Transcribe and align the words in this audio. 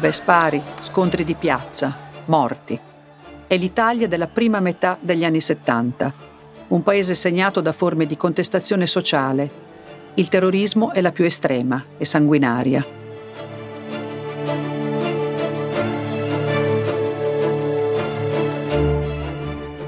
Bombe, 0.00 0.16
spari, 0.16 0.62
scontri 0.80 1.24
di 1.24 1.34
piazza, 1.34 1.94
morti. 2.24 2.80
È 3.46 3.54
l'Italia 3.54 4.08
della 4.08 4.28
prima 4.28 4.58
metà 4.58 4.96
degli 4.98 5.26
anni 5.26 5.42
70, 5.42 6.14
un 6.68 6.82
paese 6.82 7.14
segnato 7.14 7.60
da 7.60 7.72
forme 7.72 8.06
di 8.06 8.16
contestazione 8.16 8.86
sociale. 8.86 9.50
Il 10.14 10.28
terrorismo 10.28 10.92
è 10.92 11.02
la 11.02 11.12
più 11.12 11.26
estrema 11.26 11.84
e 11.98 12.06
sanguinaria. 12.06 12.82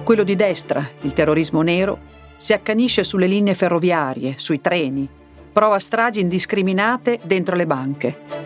Quello 0.02 0.24
di 0.24 0.36
destra, 0.36 0.86
il 1.00 1.14
terrorismo 1.14 1.62
nero, 1.62 1.98
si 2.36 2.52
accanisce 2.52 3.02
sulle 3.02 3.26
linee 3.26 3.54
ferroviarie, 3.54 4.34
sui 4.36 4.60
treni, 4.60 5.08
prova 5.50 5.78
stragi 5.78 6.20
indiscriminate 6.20 7.18
dentro 7.24 7.56
le 7.56 7.66
banche. 7.66 8.41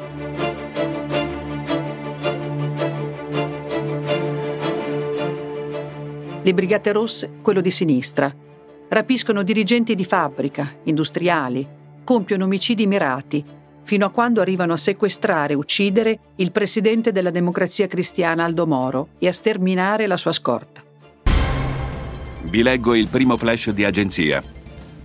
Le 6.47 6.55
Brigate 6.55 6.93
Rosse, 6.93 7.39
quello 7.43 7.61
di 7.61 7.73
sinistra. 7.73 8.33
Rapiscono 8.89 9.43
dirigenti 9.43 9.97
di 9.97 10.05
fabbrica, 10.05 10.77
industriali, 10.85 11.67
compiono 12.05 12.45
omicidi 12.45 12.87
mirati, 12.87 13.45
fino 13.83 14.07
a 14.07 14.11
quando 14.11 14.41
arrivano 14.41 14.73
a 14.73 14.77
sequestrare 14.77 15.55
e 15.55 15.57
uccidere 15.57 16.21
il 16.37 16.53
presidente 16.53 17.11
della 17.11 17.33
democrazia 17.33 17.89
cristiana 17.89 18.45
Aldo 18.45 18.65
Moro 18.65 19.09
e 19.19 19.27
a 19.27 19.33
sterminare 19.33 20.07
la 20.07 20.17
sua 20.17 20.31
scorta. 20.31 20.85
Vi 22.45 22.63
leggo 22.63 22.95
il 22.95 23.09
primo 23.09 23.37
flash 23.37 23.71
di 23.71 23.83
agenzia. 23.83 24.41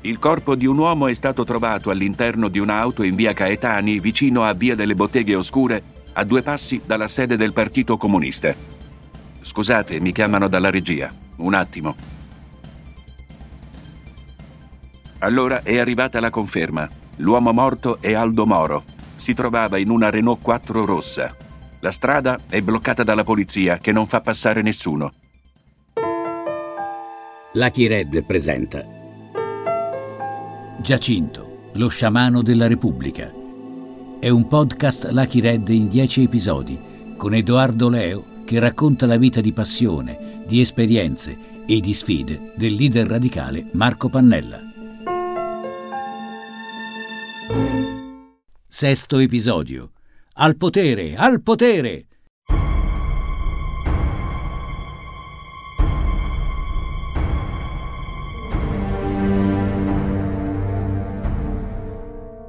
Il 0.02 0.20
corpo 0.20 0.54
di 0.54 0.68
un 0.68 0.78
uomo 0.78 1.08
è 1.08 1.14
stato 1.16 1.44
trovato 1.44 1.90
all'interno 1.90 2.50
di 2.50 2.60
un'auto 2.60 3.02
in 3.02 3.16
via 3.16 3.34
Caetani, 3.34 4.00
vicino 4.00 4.44
a 4.44 4.54
via 4.54 4.76
delle 4.76 4.94
Botteghe 4.94 5.34
Oscure, 5.34 5.82
a 6.14 6.24
due 6.24 6.44
passi 6.44 6.84
dalla 6.86 7.08
sede 7.08 7.36
del 7.36 7.52
Partito 7.52 7.98
Comunista. 7.98 8.54
Scusate, 9.42 10.00
mi 10.00 10.12
chiamano 10.12 10.48
dalla 10.48 10.70
regia. 10.70 11.12
Un 11.42 11.54
attimo. 11.54 11.96
Allora 15.20 15.62
è 15.64 15.78
arrivata 15.78 16.20
la 16.20 16.30
conferma. 16.30 16.88
L'uomo 17.18 17.52
morto 17.52 18.00
è 18.00 18.14
Aldo 18.14 18.46
Moro. 18.46 18.84
Si 19.16 19.34
trovava 19.34 19.78
in 19.78 19.90
una 19.90 20.10
Renault 20.10 20.42
4 20.42 20.86
rossa. 20.86 21.36
La 21.80 21.92
strada 21.92 22.40
è 22.48 22.62
bloccata 22.62 23.04
dalla 23.04 23.24
polizia 23.24 23.78
che 23.78 23.92
non 23.92 24.08
fa 24.08 24.22
passare 24.22 24.62
nessuno. 24.62 25.12
Lucky 27.54 27.88
Red 27.88 28.24
presenta 28.24 28.86
Giacinto, 30.80 31.70
lo 31.74 31.90
sciamano 31.90 32.42
della 32.42 32.68
Repubblica. 32.68 33.32
È 34.20 34.30
un 34.30 34.48
podcast 34.48 35.10
Lucky 35.12 35.40
Red 35.40 35.68
in 35.70 35.88
10 35.88 36.24
episodi 36.24 36.80
con 37.18 37.36
Edoardo 37.36 37.90
Leo 37.90 38.31
che 38.52 38.60
racconta 38.60 39.06
la 39.06 39.16
vita 39.16 39.40
di 39.40 39.54
passione, 39.54 40.44
di 40.46 40.60
esperienze 40.60 41.64
e 41.66 41.80
di 41.80 41.94
sfide 41.94 42.52
del 42.58 42.74
leader 42.74 43.08
radicale 43.08 43.70
Marco 43.72 44.10
Pannella. 44.10 44.60
Sesto 48.68 49.20
episodio. 49.20 49.92
Al 50.34 50.58
potere, 50.58 51.16
al 51.16 51.42
potere! 51.42 52.08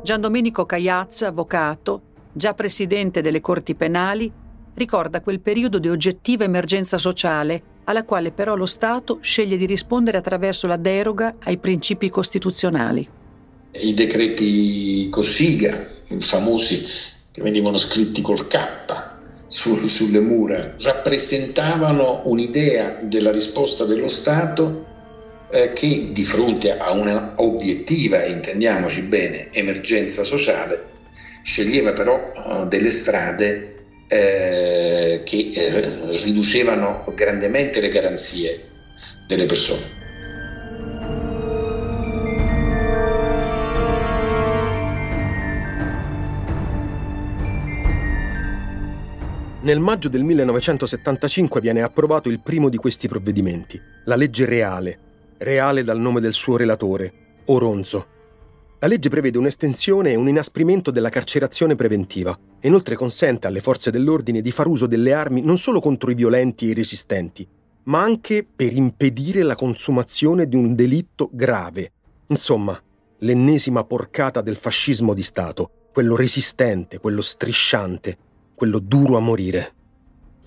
Gian 0.03 0.21
Domenico 0.21 0.67
Cagliazza, 0.67 1.29
avvocato, 1.29 2.03
già 2.33 2.55
presidente 2.55 3.21
delle 3.23 3.41
corti 3.41 3.77
penali, 3.77 4.42
ricorda 4.75 5.21
quel 5.21 5.41
periodo 5.41 5.79
di 5.79 5.89
oggettiva 5.89 6.45
emergenza 6.45 6.99
sociale 6.99 7.63
alla 7.85 8.05
quale 8.05 8.31
però 8.31 8.55
lo 8.55 8.67
Stato 8.67 9.19
sceglie 9.21 9.57
di 9.57 9.67
rispondere 9.67 10.19
attraverso 10.19 10.67
la 10.67 10.77
deroga 10.77 11.37
ai 11.45 11.59
principi 11.59 12.09
costituzionali. 12.09 13.09
I 13.73 13.95
decreti 13.95 15.09
Cossiga, 15.09 15.89
famosi 16.19 16.85
che 17.31 17.43
venivano 17.43 17.79
scritti 17.79 18.21
col 18.21 18.47
K 18.47 19.11
su, 19.47 19.77
sulle 19.87 20.21
mura, 20.21 20.77
rappresentavano 20.79 22.23
un'idea 22.25 22.99
della 23.03 23.33
risposta 23.33 23.85
dello 23.85 24.09
Stato 24.09 24.87
eh, 25.51 25.73
che 25.73 26.11
di 26.13 26.25
fronte 26.25 26.77
a 26.77 26.93
una 26.93 27.35
obiettiva, 27.37 28.25
intendiamoci 28.25 29.03
bene, 29.03 29.51
emergenza 29.53 30.25
sociale, 30.25 30.91
sceglieva 31.43 31.93
però 31.93 32.17
eh, 32.17 32.67
delle 32.67 32.91
strade 32.91 33.82
eh, 34.09 35.23
che 35.25 35.51
eh, 35.55 36.21
riducevano 36.23 37.05
grandemente 37.15 37.81
le 37.81 37.89
garanzie 37.89 38.65
delle 39.27 39.47
persone. 39.47 40.01
Nel 49.63 49.79
maggio 49.79 50.09
del 50.09 50.25
1975 50.25 51.61
viene 51.61 51.83
approvato 51.83 52.29
il 52.29 52.41
primo 52.41 52.69
di 52.69 52.77
questi 52.77 53.07
provvedimenti, 53.07 53.81
la 54.07 54.17
legge 54.17 54.45
reale, 54.45 54.99
reale 55.39 55.85
dal 55.85 56.01
nome 56.01 56.21
del 56.21 56.33
suo 56.33 56.57
relatore, 56.57 57.13
Oronzo, 57.47 58.07
la 58.83 58.89
legge 58.89 59.11
prevede 59.11 59.39
un'estensione 59.39 60.11
e 60.11 60.17
un 60.17 60.29
inasprimento 60.29 60.91
della 60.91 61.09
carcerazione 61.09 61.77
preventiva 61.77 62.37
e 62.59 62.67
inoltre 62.67 62.97
consente 62.97 63.47
alle 63.47 63.61
forze 63.61 63.93
dell'ordine 63.93 64.43
di 64.43 64.51
far 64.51 64.67
uso 64.67 64.89
delle 64.89 65.13
armi 65.13 65.41
non 65.41 65.57
solo 65.57 65.79
contro 65.79 66.11
i 66.11 66.17
violenti 66.17 66.67
e 66.67 66.71
i 66.71 66.75
resistenti, 66.75 67.47
ma 67.85 68.03
anche 68.03 68.45
per 68.45 68.73
impedire 68.73 69.45
la 69.45 69.55
consumazione 69.55 70.49
di 70.49 70.57
un 70.57 70.75
delitto 70.75 71.31
grave. 71.33 71.93
Insomma, 72.27 72.77
l'ennesima 73.19 73.85
porcata 73.85 74.41
del 74.41 74.57
fascismo 74.57 75.15
di 75.15 75.23
Stato, 75.23 75.71
quello 75.93 76.17
resistente, 76.17 76.99
quello 76.99 77.23
strisciante, 77.23 78.19
quello 78.53 78.81
duro 78.81 79.17
a 79.17 79.21
morire. 79.21 79.75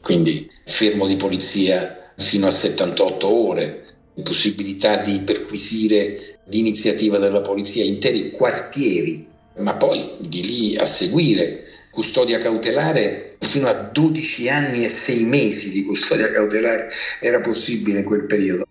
Quindi 0.02 0.52
fermo 0.66 1.08
di 1.08 1.16
polizia 1.16 2.12
fino 2.18 2.48
a 2.48 2.52
78 2.52 3.28
ore, 3.28 3.86
possibilità 4.22 4.98
di 4.98 5.22
perquisire 5.22 6.35
l'iniziativa 6.46 7.18
della 7.18 7.42
polizia 7.42 7.84
interi 7.84 8.32
quartieri, 8.32 9.28
ma 9.58 9.76
poi 9.76 10.12
di 10.20 10.44
lì 10.44 10.78
a 10.78 10.86
seguire 10.86 11.64
custodia 11.90 12.38
cautelare 12.38 13.38
fino 13.40 13.68
a 13.68 13.74
12 13.74 14.50
anni 14.50 14.84
e 14.84 14.90
6 14.90 15.24
mesi 15.24 15.72
di 15.72 15.86
custodia 15.86 16.32
cautelare 16.32 16.90
era 17.22 17.40
possibile 17.40 18.00
in 18.00 18.06
quel 18.06 18.26
periodo. 18.26 18.66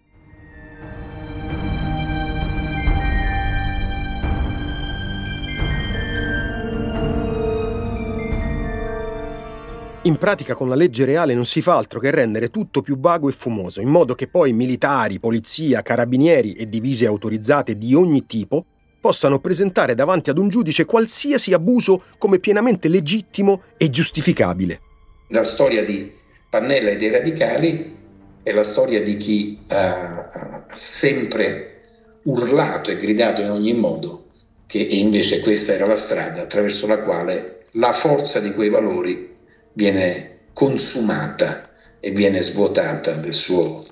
In 10.07 10.19
pratica 10.19 10.55
con 10.55 10.69
la 10.69 10.75
legge 10.75 11.07
reale 11.07 11.33
non 11.33 11.47
si 11.47 11.63
fa 11.63 11.79
altro 11.79 11.99
che 11.99 12.11
rendere 12.11 12.51
tutto 12.51 12.83
più 12.83 12.99
vago 12.99 13.31
e 13.31 13.33
fumoso, 13.33 13.81
in 13.81 13.89
modo 13.89 14.15
che 14.15 14.29
poi 14.29 14.53
militari, 14.53 15.19
polizia, 15.19 15.81
carabinieri 15.81 16.53
e 16.53 16.69
divise 16.69 17.07
autorizzate 17.07 17.79
di 17.79 17.95
ogni 17.95 18.27
tipo 18.27 18.67
possano 19.01 19.39
presentare 19.39 19.95
davanti 19.95 20.29
ad 20.29 20.37
un 20.37 20.51
giudice 20.51 20.85
qualsiasi 20.85 21.55
abuso 21.55 22.03
come 22.19 22.39
pienamente 22.39 22.89
legittimo 22.89 23.63
e 23.79 23.89
giustificabile. 23.89 24.81
La 25.29 25.43
storia 25.43 25.83
di 25.83 26.13
Pannella 26.51 26.91
e 26.91 26.97
dei 26.97 27.11
radicali 27.11 27.97
è 28.43 28.53
la 28.53 28.63
storia 28.63 29.03
di 29.03 29.17
chi 29.17 29.59
ha 29.69 30.67
sempre 30.75 31.81
urlato 32.25 32.91
e 32.91 32.97
gridato 32.97 33.41
in 33.41 33.49
ogni 33.49 33.73
modo 33.73 34.27
che 34.67 34.81
invece 34.81 35.41
questa 35.41 35.73
era 35.73 35.87
la 35.87 35.97
strada 35.97 36.43
attraverso 36.43 36.87
la 36.87 36.99
quale 36.99 37.63
la 37.73 37.93
forza 37.93 38.39
di 38.41 38.53
quei 38.53 38.69
valori 38.69 39.33
viene 39.75 40.39
consumata 40.53 41.71
e 42.01 42.11
viene 42.11 42.41
svuotata 42.41 43.13
del 43.13 43.33
suo 43.33 43.85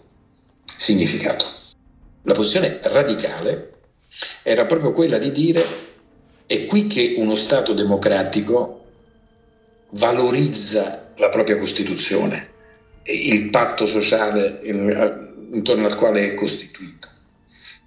significato. 0.64 1.44
La 2.22 2.34
posizione 2.34 2.78
radicale 2.82 3.70
era 4.42 4.66
proprio 4.66 4.92
quella 4.92 5.18
di 5.18 5.32
dire 5.32 5.64
È 6.46 6.64
qui 6.64 6.86
che 6.86 7.14
uno 7.16 7.34
Stato 7.34 7.72
democratico 7.72 8.84
valorizza 9.90 11.12
la 11.16 11.28
propria 11.28 11.58
Costituzione, 11.58 12.50
il 13.04 13.50
patto 13.50 13.86
sociale 13.86 14.60
intorno 14.64 15.86
al 15.86 15.94
quale 15.94 16.30
è 16.30 16.34
costituito, 16.34 17.08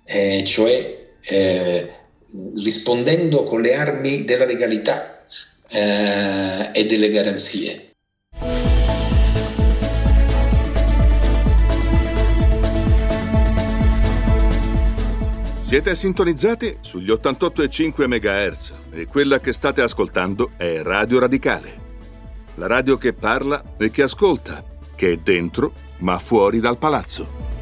eh, 0.06 0.44
cioè 0.45 1.07
eh, 1.21 1.89
rispondendo 2.56 3.44
con 3.44 3.62
le 3.62 3.75
armi 3.75 4.24
della 4.24 4.45
legalità 4.45 5.14
eh, 5.69 6.71
e 6.73 6.85
delle 6.85 7.09
garanzie. 7.09 7.94
Siete 15.62 15.95
sintonizzati 15.95 16.77
sugli 16.81 17.09
88,5 17.09 18.07
MHz 18.07 18.73
e 18.91 19.07
quella 19.07 19.39
che 19.39 19.51
state 19.51 19.81
ascoltando 19.81 20.51
è 20.57 20.81
Radio 20.83 21.19
Radicale. 21.19 21.83
La 22.56 22.67
radio 22.67 22.97
che 22.97 23.13
parla 23.13 23.73
e 23.77 23.89
che 23.89 24.03
ascolta, 24.03 24.63
che 24.95 25.13
è 25.13 25.17
dentro 25.17 25.73
ma 25.97 26.19
fuori 26.19 26.59
dal 26.59 26.77
palazzo. 26.77 27.54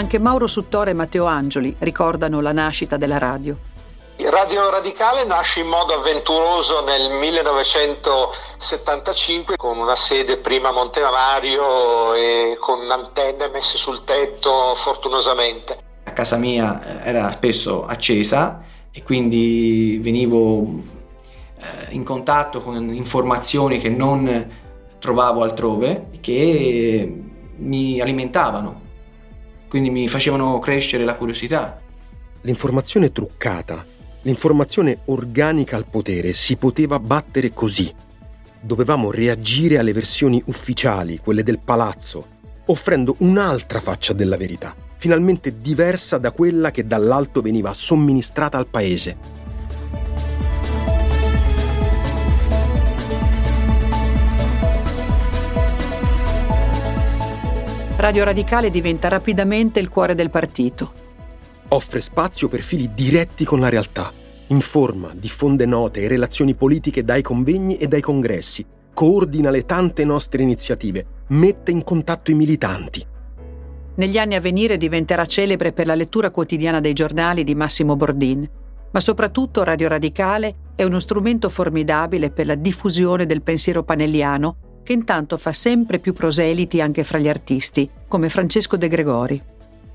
Anche 0.00 0.18
Mauro 0.18 0.46
Suttore 0.46 0.92
e 0.92 0.94
Matteo 0.94 1.26
Angioli 1.26 1.76
ricordano 1.80 2.40
la 2.40 2.52
nascita 2.52 2.96
della 2.96 3.18
radio. 3.18 3.54
Radio 4.30 4.70
Radicale 4.70 5.26
nasce 5.26 5.60
in 5.60 5.66
modo 5.66 5.92
avventuroso 5.92 6.82
nel 6.82 7.10
1975 7.10 9.58
con 9.58 9.76
una 9.76 9.96
sede 9.96 10.38
prima 10.38 10.70
a 10.70 10.72
Montemario 10.72 12.14
e 12.14 12.56
con 12.58 12.90
antenne 12.90 13.48
messe 13.48 13.76
sul 13.76 14.02
tetto 14.04 14.74
fortunosamente. 14.74 15.78
A 16.04 16.12
casa 16.12 16.38
mia 16.38 16.82
eh, 16.82 17.00
era 17.10 17.30
spesso 17.30 17.84
accesa 17.84 18.62
e 18.90 19.02
quindi 19.02 20.00
venivo 20.02 20.66
eh, 21.58 21.88
in 21.90 22.04
contatto 22.04 22.60
con 22.60 22.94
informazioni 22.94 23.78
che 23.78 23.90
non 23.90 24.50
trovavo 24.98 25.42
altrove 25.42 26.06
che 26.22 27.22
mi 27.56 28.00
alimentavano, 28.00 28.79
quindi 29.70 29.88
mi 29.88 30.06
facevano 30.08 30.58
crescere 30.58 31.04
la 31.04 31.14
curiosità. 31.14 31.80
L'informazione 32.42 33.12
truccata 33.12 33.86
L'informazione 34.22 35.00
organica 35.06 35.76
al 35.76 35.86
potere 35.88 36.34
si 36.34 36.56
poteva 36.56 36.98
battere 36.98 37.54
così. 37.54 37.90
Dovevamo 38.60 39.10
reagire 39.10 39.78
alle 39.78 39.94
versioni 39.94 40.42
ufficiali, 40.46 41.16
quelle 41.16 41.42
del 41.42 41.58
palazzo, 41.58 42.26
offrendo 42.66 43.14
un'altra 43.20 43.80
faccia 43.80 44.12
della 44.12 44.36
verità, 44.36 44.76
finalmente 44.98 45.58
diversa 45.62 46.18
da 46.18 46.32
quella 46.32 46.70
che 46.70 46.86
dall'alto 46.86 47.40
veniva 47.40 47.72
somministrata 47.72 48.58
al 48.58 48.66
paese. 48.66 49.38
Radio 58.00 58.24
Radicale 58.24 58.70
diventa 58.70 59.08
rapidamente 59.08 59.78
il 59.78 59.90
cuore 59.90 60.14
del 60.14 60.30
partito 60.30 60.92
Offre 61.68 62.00
spazio 62.00 62.48
per 62.48 62.62
fili 62.62 62.92
diretti 62.94 63.44
con 63.44 63.60
la 63.60 63.68
realtà. 63.68 64.10
Informa, 64.48 65.12
diffonde 65.14 65.66
note 65.66 66.00
e 66.00 66.08
relazioni 66.08 66.54
politiche 66.54 67.04
dai 67.04 67.20
convegni 67.20 67.76
e 67.76 67.86
dai 67.88 68.00
congressi. 68.00 68.64
Coordina 68.94 69.50
le 69.50 69.66
tante 69.66 70.04
nostre 70.04 70.42
iniziative. 70.42 71.24
Mette 71.28 71.70
in 71.70 71.84
contatto 71.84 72.30
i 72.30 72.34
militanti. 72.34 73.06
Negli 73.96 74.16
anni 74.16 74.34
a 74.34 74.40
venire 74.40 74.78
diventerà 74.78 75.26
celebre 75.26 75.72
per 75.72 75.86
la 75.86 75.94
lettura 75.94 76.30
quotidiana 76.30 76.80
dei 76.80 76.94
giornali 76.94 77.44
di 77.44 77.54
Massimo 77.54 77.96
Bordin, 77.96 78.48
ma 78.90 79.00
soprattutto 79.00 79.62
Radio 79.62 79.88
Radicale 79.88 80.72
è 80.74 80.84
uno 80.84 80.98
strumento 81.00 81.50
formidabile 81.50 82.30
per 82.30 82.46
la 82.46 82.54
diffusione 82.54 83.26
del 83.26 83.42
pensiero 83.42 83.84
panelliano 83.84 84.56
che 84.90 84.96
intanto 84.96 85.38
fa 85.38 85.52
sempre 85.52 86.00
più 86.00 86.12
proseliti 86.12 86.80
anche 86.80 87.04
fra 87.04 87.18
gli 87.18 87.28
artisti, 87.28 87.88
come 88.08 88.28
Francesco 88.28 88.76
De 88.76 88.88
Gregori. 88.88 89.40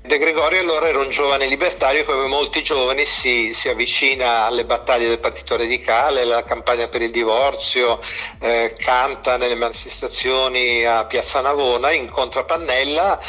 De 0.00 0.18
Gregorio 0.18 0.60
allora 0.60 0.88
era 0.88 1.00
un 1.00 1.10
giovane 1.10 1.46
libertario 1.48 2.06
come 2.06 2.26
molti 2.26 2.62
giovani 2.62 3.04
si, 3.04 3.52
si 3.52 3.68
avvicina 3.68 4.46
alle 4.46 4.64
battaglie 4.64 5.08
del 5.08 5.18
Partito 5.18 5.54
Radicale, 5.56 6.22
alla 6.22 6.44
campagna 6.44 6.88
per 6.88 7.02
il 7.02 7.10
divorzio, 7.10 8.00
eh, 8.38 8.74
canta 8.78 9.36
nelle 9.36 9.56
manifestazioni 9.56 10.86
a 10.86 11.04
Piazza 11.04 11.42
Navona, 11.42 11.92
incontra 11.92 12.44
Pannella, 12.44 13.20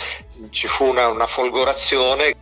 ci 0.52 0.68
fu 0.68 0.86
una, 0.86 1.10
una 1.10 1.28
folgorazione 1.28 2.34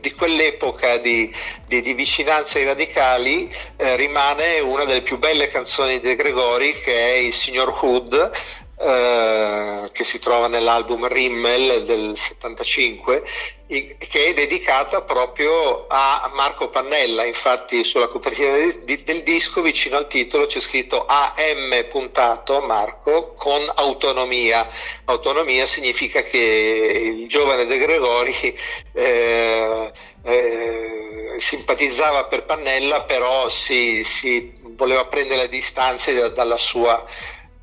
di 0.00 0.12
quell'epoca 0.12 0.98
di, 0.98 1.32
di, 1.66 1.82
di, 1.82 1.94
vicinanza 1.94 2.58
ai 2.58 2.64
radicali 2.64 3.52
eh, 3.76 3.96
rimane 3.96 4.60
una 4.60 4.84
delle 4.84 5.02
più 5.02 5.18
belle 5.18 5.48
canzoni 5.48 6.00
di 6.00 6.08
De 6.08 6.16
Gregori 6.16 6.74
che 6.78 7.14
è 7.14 7.16
il 7.16 7.32
Signor 7.32 7.76
Hood 7.80 8.30
eh, 8.78 9.88
che 9.90 10.04
si 10.04 10.18
trova 10.18 10.48
nell'album 10.48 11.06
Rimmel 11.08 11.84
del 11.84 12.16
75 12.16 13.24
che 13.66 14.26
è 14.26 14.32
dedicata 14.32 15.02
proprio 15.02 15.86
a 15.88 16.30
Marco 16.34 16.68
Pannella. 16.68 17.24
Infatti 17.24 17.82
sulla 17.82 18.06
copertina 18.06 18.52
del, 18.52 19.02
del 19.02 19.22
disco 19.22 19.60
vicino 19.60 19.96
al 19.96 20.06
titolo 20.06 20.46
c'è 20.46 20.60
scritto 20.60 21.04
AM 21.06 21.86
puntato 21.90 22.60
Marco 22.60 23.32
con 23.32 23.60
autonomia. 23.74 24.68
Autonomia 25.06 25.66
significa 25.66 26.22
che 26.22 26.38
il 26.38 27.28
giovane 27.28 27.66
De 27.66 27.78
Gregori 27.78 28.56
eh, 28.92 29.90
eh, 30.22 31.34
simpatizzava 31.38 32.24
per 32.24 32.44
Pannella 32.44 33.02
però 33.02 33.48
si, 33.48 34.04
si 34.04 34.54
voleva 34.76 35.06
prendere 35.06 35.42
le 35.42 35.48
distanze 35.48 36.32
dalla 36.32 36.56
sua 36.56 37.04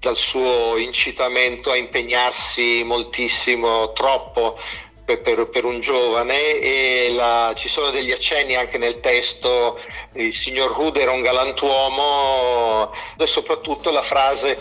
dal 0.04 0.18
suo 0.18 0.76
incitamento 0.76 1.72
a 1.72 1.78
impegnarsi 1.78 2.84
moltissimo, 2.84 3.94
troppo 3.94 4.60
per, 5.06 5.22
per, 5.22 5.48
per 5.48 5.64
un 5.64 5.80
giovane. 5.80 6.60
E 6.60 7.14
la, 7.14 7.54
ci 7.56 7.70
sono 7.70 7.90
degli 7.90 8.12
accenni 8.12 8.56
anche 8.56 8.78
nel 8.78 9.00
testo, 9.00 9.80
il 10.16 10.34
signor 10.34 10.78
Hood 10.78 10.98
era 10.98 11.14
un 11.14 11.22
galantuomo. 11.22 12.92
E 13.18 13.26
soprattutto 13.26 13.92
la 13.92 14.02
frase 14.02 14.60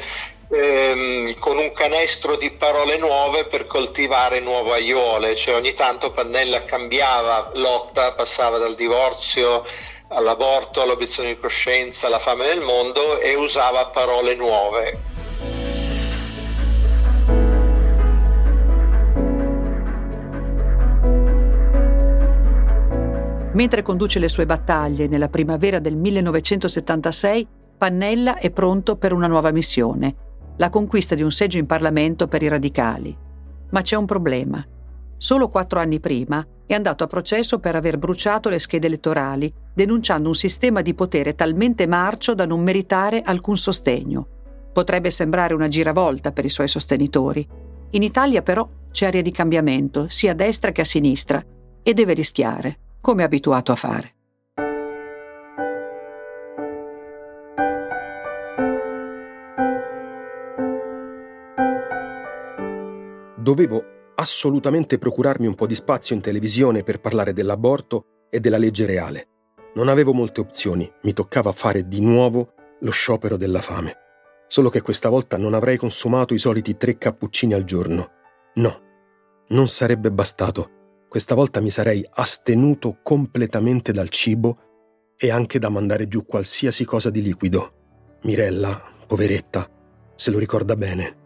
ehm, 0.48 1.36
con 1.40 1.58
un 1.58 1.72
canestro 1.72 2.36
di 2.36 2.50
parole 2.50 2.96
nuove 2.96 3.44
per 3.46 3.66
coltivare 3.66 4.38
nuove 4.38 4.74
aiuole, 4.74 5.34
cioè 5.34 5.56
ogni 5.56 5.74
tanto 5.74 6.12
Pannella 6.12 6.64
cambiava 6.64 7.50
lotta, 7.54 8.12
passava 8.12 8.58
dal 8.58 8.76
divorzio 8.76 9.64
all'aborto, 10.12 10.82
all'obiezione 10.82 11.30
di 11.30 11.38
coscienza, 11.38 12.06
alla 12.06 12.18
fame 12.18 12.46
nel 12.46 12.60
mondo 12.60 13.18
e 13.20 13.34
usava 13.34 13.86
parole 13.86 14.34
nuove. 14.34 15.00
Mentre 23.54 23.82
conduce 23.82 24.18
le 24.18 24.28
sue 24.28 24.46
battaglie 24.46 25.08
nella 25.08 25.28
primavera 25.28 25.78
del 25.78 25.96
1976, 25.96 27.46
Pannella 27.76 28.38
è 28.38 28.50
pronto 28.50 28.96
per 28.96 29.12
una 29.12 29.26
nuova 29.26 29.50
missione, 29.50 30.14
la 30.56 30.70
conquista 30.70 31.14
di 31.14 31.22
un 31.22 31.30
seggio 31.30 31.58
in 31.58 31.66
Parlamento 31.66 32.28
per 32.28 32.42
i 32.42 32.48
radicali. 32.48 33.14
Ma 33.70 33.82
c'è 33.82 33.96
un 33.96 34.06
problema. 34.06 34.64
Solo 35.22 35.48
quattro 35.48 35.78
anni 35.78 36.00
prima 36.00 36.44
è 36.66 36.74
andato 36.74 37.04
a 37.04 37.06
processo 37.06 37.60
per 37.60 37.76
aver 37.76 37.96
bruciato 37.96 38.48
le 38.48 38.58
schede 38.58 38.88
elettorali, 38.88 39.54
denunciando 39.72 40.26
un 40.26 40.34
sistema 40.34 40.82
di 40.82 40.94
potere 40.94 41.36
talmente 41.36 41.86
marcio 41.86 42.34
da 42.34 42.44
non 42.44 42.60
meritare 42.60 43.22
alcun 43.22 43.56
sostegno. 43.56 44.26
Potrebbe 44.72 45.12
sembrare 45.12 45.54
una 45.54 45.68
giravolta 45.68 46.32
per 46.32 46.44
i 46.44 46.48
suoi 46.48 46.66
sostenitori. 46.66 47.46
In 47.90 48.02
Italia 48.02 48.42
però 48.42 48.68
c'è 48.90 49.06
aria 49.06 49.22
di 49.22 49.30
cambiamento, 49.30 50.06
sia 50.08 50.32
a 50.32 50.34
destra 50.34 50.72
che 50.72 50.80
a 50.80 50.84
sinistra, 50.84 51.40
e 51.84 51.94
deve 51.94 52.14
rischiare 52.14 52.78
come 53.00 53.22
è 53.22 53.24
abituato 53.24 53.70
a 53.70 53.76
fare. 53.76 54.14
Dovevo 63.36 64.01
assolutamente 64.22 64.98
procurarmi 64.98 65.46
un 65.46 65.54
po' 65.54 65.66
di 65.66 65.74
spazio 65.74 66.14
in 66.14 66.22
televisione 66.22 66.82
per 66.82 67.00
parlare 67.00 67.34
dell'aborto 67.34 68.26
e 68.30 68.40
della 68.40 68.56
legge 68.56 68.86
reale. 68.86 69.28
Non 69.74 69.88
avevo 69.88 70.14
molte 70.14 70.40
opzioni, 70.40 70.90
mi 71.02 71.12
toccava 71.12 71.52
fare 71.52 71.86
di 71.86 72.00
nuovo 72.00 72.54
lo 72.80 72.90
sciopero 72.90 73.36
della 73.36 73.60
fame. 73.60 73.96
Solo 74.48 74.70
che 74.70 74.80
questa 74.80 75.10
volta 75.10 75.36
non 75.36 75.52
avrei 75.52 75.76
consumato 75.76 76.32
i 76.32 76.38
soliti 76.38 76.76
tre 76.76 76.96
cappuccini 76.96 77.52
al 77.52 77.64
giorno. 77.64 78.10
No, 78.54 78.80
non 79.48 79.68
sarebbe 79.68 80.10
bastato 80.10 80.80
questa 81.12 81.34
volta 81.34 81.60
mi 81.60 81.68
sarei 81.68 82.02
astenuto 82.08 83.00
completamente 83.02 83.92
dal 83.92 84.08
cibo 84.08 84.56
e 85.14 85.30
anche 85.30 85.58
da 85.58 85.68
mandare 85.68 86.08
giù 86.08 86.24
qualsiasi 86.24 86.86
cosa 86.86 87.10
di 87.10 87.20
liquido. 87.20 88.16
Mirella, 88.22 88.82
poveretta, 89.06 89.68
se 90.14 90.30
lo 90.30 90.38
ricorda 90.38 90.74
bene. 90.74 91.21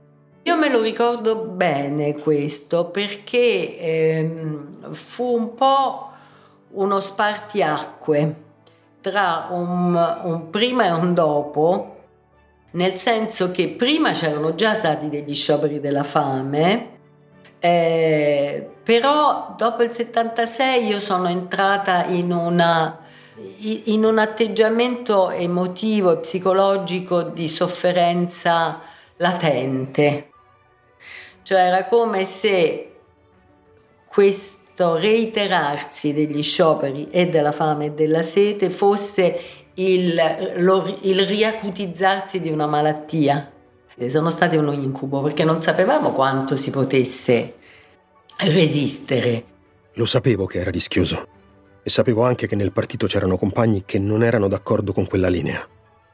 Io 0.46 0.56
me 0.56 0.70
lo 0.70 0.80
ricordo 0.80 1.34
bene 1.34 2.14
questo 2.14 2.84
perché 2.84 3.76
ehm, 3.80 4.92
fu 4.92 5.34
un 5.34 5.54
po' 5.54 6.10
uno 6.70 7.00
spartiacque 7.00 8.34
tra 9.00 9.48
un, 9.50 10.20
un 10.22 10.50
prima 10.50 10.86
e 10.86 10.90
un 10.92 11.14
dopo 11.14 11.96
nel 12.72 12.96
senso 12.96 13.50
che 13.50 13.70
prima 13.70 14.12
c'erano 14.12 14.54
già 14.54 14.74
stati 14.74 15.08
degli 15.08 15.34
scioperi 15.34 15.80
della 15.80 16.04
fame, 16.04 16.90
eh, 17.58 18.70
però 18.84 19.54
dopo 19.56 19.82
il 19.82 19.90
76 19.90 20.86
io 20.86 21.00
sono 21.00 21.26
entrata 21.26 22.04
in, 22.04 22.30
una, 22.30 22.98
in 23.58 24.04
un 24.04 24.18
atteggiamento 24.18 25.30
emotivo 25.30 26.12
e 26.12 26.18
psicologico 26.18 27.22
di 27.22 27.48
sofferenza 27.48 28.80
latente. 29.16 30.30
Cioè 31.46 31.60
era 31.60 31.84
come 31.84 32.24
se 32.24 32.92
questo 34.04 34.96
reiterarsi 34.96 36.12
degli 36.12 36.42
scioperi 36.42 37.08
e 37.08 37.28
della 37.28 37.52
fame 37.52 37.84
e 37.84 37.90
della 37.92 38.24
sete 38.24 38.68
fosse 38.68 39.40
il, 39.74 40.54
lo, 40.56 40.98
il 41.02 41.24
riacutizzarsi 41.24 42.40
di 42.40 42.50
una 42.50 42.66
malattia. 42.66 43.48
Sono 44.08 44.32
stati 44.32 44.56
un 44.56 44.74
incubo 44.74 45.22
perché 45.22 45.44
non 45.44 45.60
sapevamo 45.60 46.10
quanto 46.10 46.56
si 46.56 46.70
potesse 46.70 47.54
resistere. 48.38 49.44
Lo 49.92 50.04
sapevo 50.04 50.46
che 50.46 50.58
era 50.58 50.70
rischioso 50.72 51.28
e 51.80 51.88
sapevo 51.88 52.24
anche 52.24 52.48
che 52.48 52.56
nel 52.56 52.72
partito 52.72 53.06
c'erano 53.06 53.38
compagni 53.38 53.84
che 53.84 54.00
non 54.00 54.24
erano 54.24 54.48
d'accordo 54.48 54.92
con 54.92 55.06
quella 55.06 55.28
linea. 55.28 55.64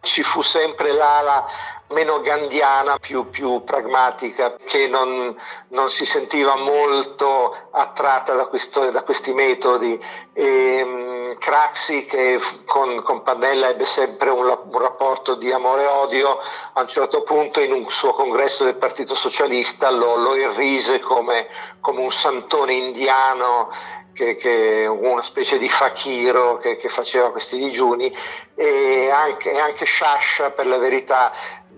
Ci 0.03 0.23
fu 0.25 0.43
sempre 0.43 0.93
l'ala 0.93 1.47
meno 1.89 2.21
gandiana, 2.21 2.99
più, 2.99 3.29
più 3.31 3.62
pragmatica, 3.65 4.57
che 4.65 4.89
non, 4.89 5.37
non, 5.69 5.91
si 5.91 6.05
sentiva 6.05 6.57
molto 6.57 7.57
attratta 7.71 8.35
da, 8.35 8.47
questo, 8.47 8.91
da 8.91 9.03
questi 9.03 9.33
metodi. 9.33 10.03
E, 10.33 10.83
um, 10.83 11.39
Craxi, 11.39 12.07
che 12.07 12.41
con, 12.65 13.03
con, 13.03 13.23
Pannella 13.23 13.69
ebbe 13.69 13.85
sempre 13.85 14.31
un, 14.31 14.47
un 14.47 14.79
rapporto 14.79 15.35
di 15.35 15.53
amore 15.53 15.83
e 15.83 15.87
odio, 15.87 16.39
a 16.73 16.81
un 16.81 16.89
certo 16.89 17.23
punto 17.23 17.61
in 17.61 17.73
un 17.73 17.91
suo 17.91 18.12
congresso 18.12 18.65
del 18.65 18.77
Partito 18.77 19.15
Socialista 19.15 19.91
lo, 19.91 20.17
lo 20.17 20.35
irrise 20.35 21.01
come, 21.01 21.49
come 21.81 22.01
un 22.01 22.12
santone 22.12 22.73
indiano 22.73 23.71
che, 24.12 24.35
che, 24.35 24.87
una 24.87 25.23
specie 25.23 25.59
di 25.59 25.69
fakiro 25.69 26.59
che, 26.59 26.77
che, 26.77 26.89
faceva 26.89 27.31
questi 27.31 27.57
digiuni 27.57 28.15
e 28.55 29.11
anche, 29.11 29.59
anche 29.59 29.85
Sciascia 29.85 30.51
per 30.51 30.67
la 30.67 30.79
verità 30.79 31.33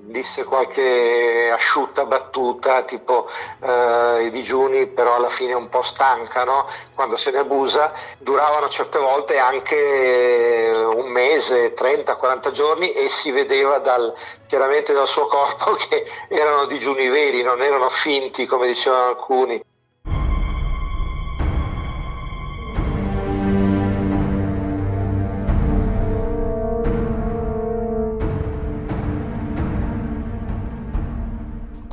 disse 0.06 0.44
qualche 0.44 1.50
asciutta 1.52 2.04
battuta 2.04 2.82
tipo 2.82 3.28
eh, 3.60 4.24
i 4.26 4.30
digiuni 4.30 4.86
però 4.86 5.16
alla 5.16 5.30
fine 5.30 5.54
un 5.54 5.68
po' 5.68 5.82
stancano 5.82 6.68
quando 6.94 7.16
se 7.16 7.30
ne 7.30 7.38
abusa 7.38 7.92
duravano 8.18 8.68
certe 8.68 8.98
volte 8.98 9.38
anche 9.38 10.72
un 10.74 11.06
mese 11.06 11.74
30-40 11.74 12.50
giorni 12.50 12.92
e 12.92 13.08
si 13.08 13.30
vedeva 13.30 13.78
dal, 13.78 14.14
chiaramente 14.46 14.92
dal 14.92 15.08
suo 15.08 15.26
corpo 15.26 15.74
che 15.88 16.04
erano 16.28 16.66
digiuni 16.66 17.08
veri 17.08 17.42
non 17.42 17.62
erano 17.62 17.88
finti 17.88 18.46
come 18.46 18.66
dicevano 18.66 19.08
alcuni 19.08 19.62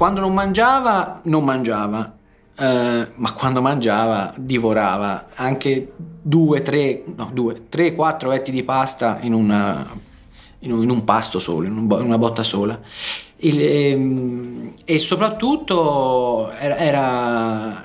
Quando 0.01 0.19
non 0.19 0.33
mangiava, 0.33 1.21
non 1.25 1.43
mangiava, 1.43 2.11
eh, 2.57 3.07
ma 3.13 3.33
quando 3.33 3.61
mangiava, 3.61 4.33
divorava. 4.35 5.27
Anche 5.35 5.93
due, 5.95 6.63
tre, 6.63 7.03
no, 7.15 7.29
due, 7.31 7.69
tre, 7.69 7.93
quattro 7.93 8.31
etti 8.31 8.49
di 8.49 8.63
pasta 8.63 9.19
in, 9.21 9.33
una, 9.33 9.87
in, 10.61 10.71
un, 10.71 10.81
in 10.81 10.89
un, 10.89 11.03
pasto 11.03 11.37
solo, 11.37 11.67
in, 11.67 11.77
un, 11.77 11.83
in, 11.83 12.05
una 12.07 12.17
botta 12.17 12.41
sola. 12.41 12.79
Il, 13.35 13.61
ehm, 13.61 14.73
e 14.85 14.97
soprattutto 14.97 16.49
era, 16.49 16.77
era 16.77 17.83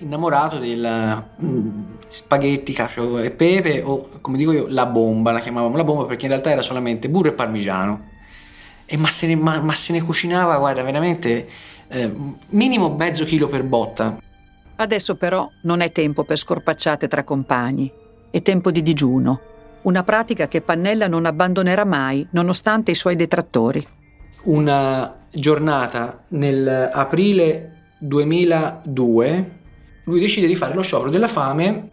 innamorato 0.00 0.58
del 0.58 1.24
mm, 1.42 1.84
spaghetti, 2.06 2.74
cacio 2.74 3.18
e 3.18 3.30
pepe 3.30 3.80
o 3.82 4.10
come 4.20 4.36
dico 4.36 4.52
io 4.52 4.66
la 4.68 4.84
bomba, 4.84 5.32
la 5.32 5.40
chiamavamo 5.40 5.74
la 5.74 5.84
bomba 5.84 6.04
perché 6.04 6.26
in 6.26 6.32
realtà 6.32 6.50
era 6.50 6.60
solamente 6.60 7.08
burro 7.08 7.28
e 7.28 7.32
parmigiano 7.32 8.14
e 8.86 8.96
ma 8.96 9.08
se 9.08 9.26
ne, 9.26 9.36
ma, 9.36 9.60
ma 9.60 9.74
se 9.74 9.92
ne 9.92 10.00
cucinava, 10.00 10.56
guarda, 10.58 10.82
veramente 10.82 11.48
eh, 11.88 12.12
minimo 12.48 12.94
mezzo 12.94 13.24
chilo 13.24 13.48
per 13.48 13.62
botta. 13.64 14.18
Adesso 14.76 15.16
però 15.16 15.48
non 15.62 15.80
è 15.80 15.90
tempo 15.92 16.24
per 16.24 16.38
scorpacciate 16.38 17.08
tra 17.08 17.24
compagni, 17.24 17.90
è 18.30 18.40
tempo 18.42 18.70
di 18.70 18.82
digiuno, 18.82 19.40
una 19.82 20.02
pratica 20.02 20.48
che 20.48 20.60
Pannella 20.60 21.08
non 21.08 21.26
abbandonerà 21.26 21.84
mai, 21.84 22.26
nonostante 22.30 22.90
i 22.90 22.94
suoi 22.94 23.16
detrattori. 23.16 23.86
Una 24.44 25.24
giornata 25.30 26.24
nell'aprile 26.28 27.72
2002 27.98 29.56
lui 30.06 30.20
decide 30.20 30.46
di 30.46 30.54
fare 30.54 30.74
lo 30.74 30.82
sciopero 30.82 31.10
della 31.10 31.28
fame. 31.28 31.90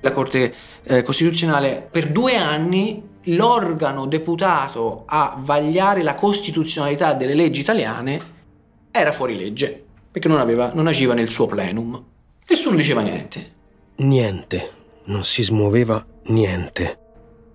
La 0.00 0.12
Corte 0.12 0.54
eh, 0.82 1.02
Costituzionale 1.02 1.86
per 1.90 2.12
due 2.12 2.36
anni 2.36 3.02
l'organo 3.26 4.06
deputato 4.06 5.02
a 5.06 5.36
vagliare 5.38 6.02
la 6.02 6.14
costituzionalità 6.14 7.14
delle 7.14 7.34
leggi 7.34 7.60
italiane 7.60 8.34
era 8.90 9.12
fuori 9.12 9.36
legge, 9.36 9.84
perché 10.10 10.28
non, 10.28 10.38
aveva, 10.38 10.72
non 10.74 10.86
agiva 10.86 11.14
nel 11.14 11.28
suo 11.28 11.46
plenum. 11.46 12.02
Nessuno 12.48 12.76
diceva 12.76 13.02
niente. 13.02 13.54
Niente, 13.96 14.70
non 15.04 15.24
si 15.24 15.42
smuoveva 15.42 16.04
niente. 16.24 16.98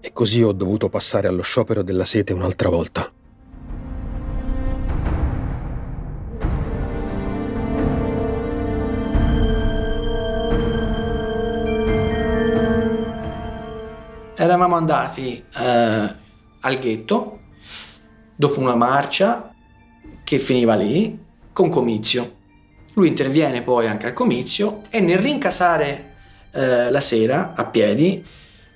E 0.01 0.12
così 0.13 0.42
ho 0.44 0.51
dovuto 0.51 0.90
passare 0.90 1.28
allo 1.28 1.42
sciopero 1.42 1.84
della 1.84 2.06
sete 2.06 2.34
un'altra 2.34 2.70
volta. 2.70 3.12
Eravamo 14.43 14.75
andati 14.75 15.43
eh, 15.55 16.15
al 16.62 16.79
ghetto 16.79 17.39
dopo 18.36 18.60
una 18.60 18.74
marcia 18.74 19.53
che 20.24 20.39
finiva 20.39 20.74
lì 20.74 21.15
con 21.53 21.69
comizio. 21.69 22.38
Lui 22.93 23.07
interviene 23.07 23.62
poi 23.62 23.86
anche 23.86 24.07
al 24.07 24.13
comizio 24.13 24.81
e 24.89 25.00
nel 25.00 25.19
rincasare 25.19 26.13
eh, 26.50 26.89
la 26.89 27.01
sera 27.01 27.53
a 27.55 27.65
piedi 27.65 28.25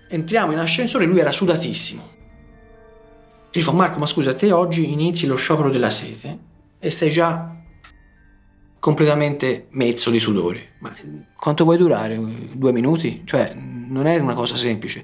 entriamo 0.08 0.52
in 0.52 0.60
ascensore 0.60 1.06
lui 1.06 1.18
era 1.18 1.32
sudatissimo. 1.32 2.04
E 3.50 3.60
gli 3.60 3.64
fa 3.64 3.72
Marco 3.72 3.98
ma 3.98 4.06
scusa 4.06 4.36
te 4.36 4.52
oggi 4.52 4.92
inizi 4.92 5.26
lo 5.26 5.36
sciopero 5.36 5.72
della 5.72 5.90
sete 5.90 6.38
e 6.78 6.92
sei 6.92 7.10
già 7.10 7.56
completamente 8.80 9.66
mezzo 9.72 10.12
di 10.12 10.20
sudore. 10.20 10.74
Ma 10.78 10.94
quanto 11.36 11.64
vuoi 11.64 11.78
durare? 11.78 12.20
Due 12.54 12.72
minuti? 12.72 13.24
Cioè 13.26 13.56
non 13.56 14.06
è 14.06 14.20
una 14.20 14.36
cosa 14.36 14.56
semplice. 14.56 15.04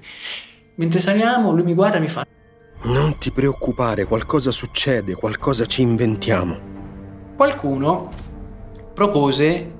Mentre 0.82 1.00
saliamo, 1.00 1.52
lui 1.52 1.62
mi 1.62 1.76
guarda 1.76 1.98
e 1.98 2.00
mi 2.00 2.08
fa: 2.08 2.26
Non 2.86 3.20
ti 3.20 3.32
preoccupare, 3.32 4.06
qualcosa 4.06 4.50
succede, 4.50 5.14
qualcosa 5.14 5.68
ci 5.68 5.84
inventiamo. 5.84 6.60
Qualcuno 7.38 8.10
propose 8.92 9.72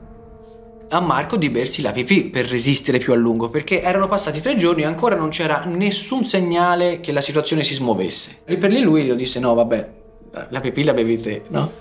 a 0.90 1.00
Marco 1.00 1.38
di 1.38 1.50
bersi 1.50 1.82
la 1.82 1.92
pipì 1.92 2.26
per 2.26 2.46
resistere 2.46 3.00
più 3.00 3.14
a 3.14 3.16
lungo, 3.16 3.50
perché 3.50 3.82
erano 3.82 4.08
passati 4.08 4.42
tre 4.42 4.54
giorni 4.54 4.84
e 4.84 4.86
ancora 4.86 5.16
non 5.16 5.30
c'era 5.30 5.64
nessun 5.66 6.24
segnale 6.24 7.00
che 7.00 7.12
la 7.12 7.22
situazione 7.22 7.64
si 7.64 7.74
smuovesse. 7.74 8.42
E 8.46 8.58
per 8.58 8.72
lì 8.72 8.82
lui 8.82 9.04
gli 9.04 9.14
disse: 9.14 9.40
No, 9.40 9.56
vabbè, 9.56 9.90
la 10.50 10.60
pipì 10.60 10.84
la 10.84 10.94
bevi 10.94 11.20
te, 11.20 11.42
no? 11.50 11.72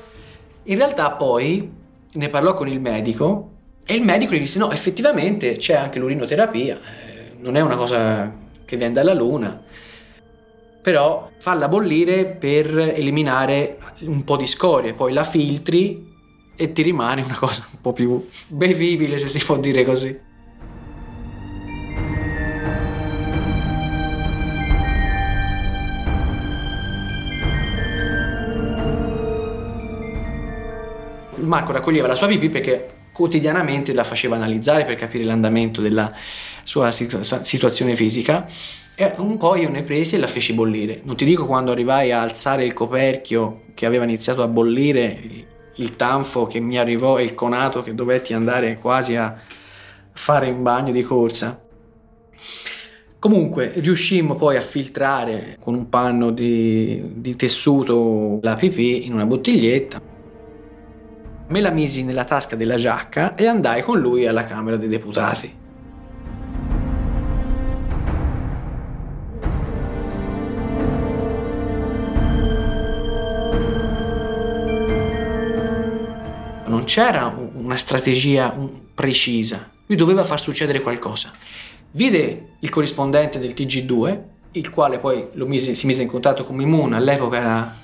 In 0.62 0.76
realtà 0.78 1.10
poi 1.10 1.70
ne 2.10 2.28
parlò 2.30 2.54
con 2.54 2.68
il 2.68 2.80
medico 2.80 3.50
e 3.84 3.96
il 3.96 4.02
medico 4.02 4.32
gli 4.32 4.38
disse: 4.38 4.58
No, 4.58 4.70
effettivamente 4.70 5.56
c'è 5.56 5.74
anche 5.74 5.98
l'urinoterapia, 5.98 6.76
eh, 6.76 7.32
non 7.38 7.56
è 7.56 7.60
una 7.60 7.76
cosa 7.76 8.39
che 8.70 8.76
viene 8.76 8.92
dalla 8.94 9.14
Luna, 9.14 9.60
però 10.80 11.28
falla 11.38 11.66
bollire 11.66 12.24
per 12.24 12.78
eliminare 12.78 13.78
un 14.02 14.22
po' 14.22 14.36
di 14.36 14.46
scorie, 14.46 14.94
poi 14.94 15.12
la 15.12 15.24
filtri 15.24 16.08
e 16.54 16.72
ti 16.72 16.82
rimane 16.82 17.22
una 17.22 17.36
cosa 17.36 17.66
un 17.72 17.80
po' 17.80 17.92
più 17.92 18.28
bevibile, 18.46 19.18
se 19.18 19.26
si 19.26 19.44
può 19.44 19.58
dire 19.58 19.84
così. 19.84 20.28
Marco 31.38 31.72
raccoglieva 31.72 32.06
la 32.06 32.14
sua 32.14 32.28
pipì 32.28 32.48
perché 32.48 32.98
quotidianamente 33.12 33.92
la 33.92 34.04
faceva 34.04 34.36
analizzare 34.36 34.84
per 34.84 34.94
capire 34.94 35.24
l'andamento 35.24 35.80
della 35.80 36.14
sua 36.70 36.92
situazione 36.92 37.96
fisica 37.96 38.46
e 38.94 39.14
un 39.16 39.36
po' 39.38 39.56
io 39.56 39.68
ne 39.70 39.82
presi 39.82 40.14
e 40.14 40.18
la 40.18 40.28
feci 40.28 40.52
bollire. 40.52 41.00
Non 41.02 41.16
ti 41.16 41.24
dico 41.24 41.44
quando 41.44 41.72
arrivai 41.72 42.12
a 42.12 42.22
alzare 42.22 42.64
il 42.64 42.74
coperchio 42.74 43.62
che 43.74 43.86
aveva 43.86 44.04
iniziato 44.04 44.40
a 44.44 44.46
bollire, 44.46 45.20
il 45.74 45.96
tanfo 45.96 46.46
che 46.46 46.60
mi 46.60 46.78
arrivò 46.78 47.18
e 47.18 47.24
il 47.24 47.34
conato 47.34 47.82
che 47.82 47.92
dovetti 47.92 48.34
andare 48.34 48.78
quasi 48.78 49.16
a 49.16 49.36
fare 50.12 50.46
in 50.46 50.62
bagno 50.62 50.92
di 50.92 51.02
corsa. 51.02 51.60
Comunque 53.18 53.72
riuscimmo 53.74 54.36
poi 54.36 54.56
a 54.56 54.60
filtrare 54.60 55.56
con 55.58 55.74
un 55.74 55.88
panno 55.88 56.30
di, 56.30 57.02
di 57.16 57.34
tessuto 57.34 58.38
la 58.42 58.54
pipì 58.54 59.06
in 59.06 59.14
una 59.14 59.26
bottiglietta. 59.26 60.00
Me 61.48 61.60
la 61.60 61.70
misi 61.70 62.04
nella 62.04 62.24
tasca 62.24 62.54
della 62.54 62.76
giacca 62.76 63.34
e 63.34 63.48
andai 63.48 63.82
con 63.82 63.98
lui 63.98 64.24
alla 64.24 64.44
Camera 64.44 64.76
dei 64.76 64.88
Deputati. 64.88 65.60
C'era 76.90 77.32
una 77.54 77.76
strategia 77.76 78.52
precisa, 78.92 79.70
lui 79.86 79.96
doveva 79.96 80.24
far 80.24 80.40
succedere 80.40 80.80
qualcosa. 80.80 81.30
Vide 81.92 82.54
il 82.58 82.68
corrispondente 82.68 83.38
del 83.38 83.52
TG2, 83.52 84.18
il 84.52 84.70
quale 84.70 84.98
poi 84.98 85.28
mise, 85.34 85.76
si 85.76 85.86
mise 85.86 86.02
in 86.02 86.08
contatto 86.08 86.42
con 86.42 86.56
Mimone, 86.56 86.96
all'epoca 86.96 87.36
era 87.36 87.76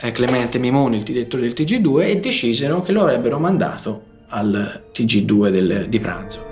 eh, 0.00 0.10
Clemente 0.10 0.58
Mimone, 0.58 0.96
il 0.96 1.04
direttore 1.04 1.42
del 1.42 1.52
TG2, 1.52 2.08
e 2.08 2.18
decisero 2.18 2.82
che 2.82 2.90
lo 2.90 3.02
avrebbero 3.02 3.38
mandato 3.38 4.02
al 4.30 4.86
TG2 4.92 5.50
del, 5.50 5.86
di 5.88 6.00
pranzo. 6.00 6.46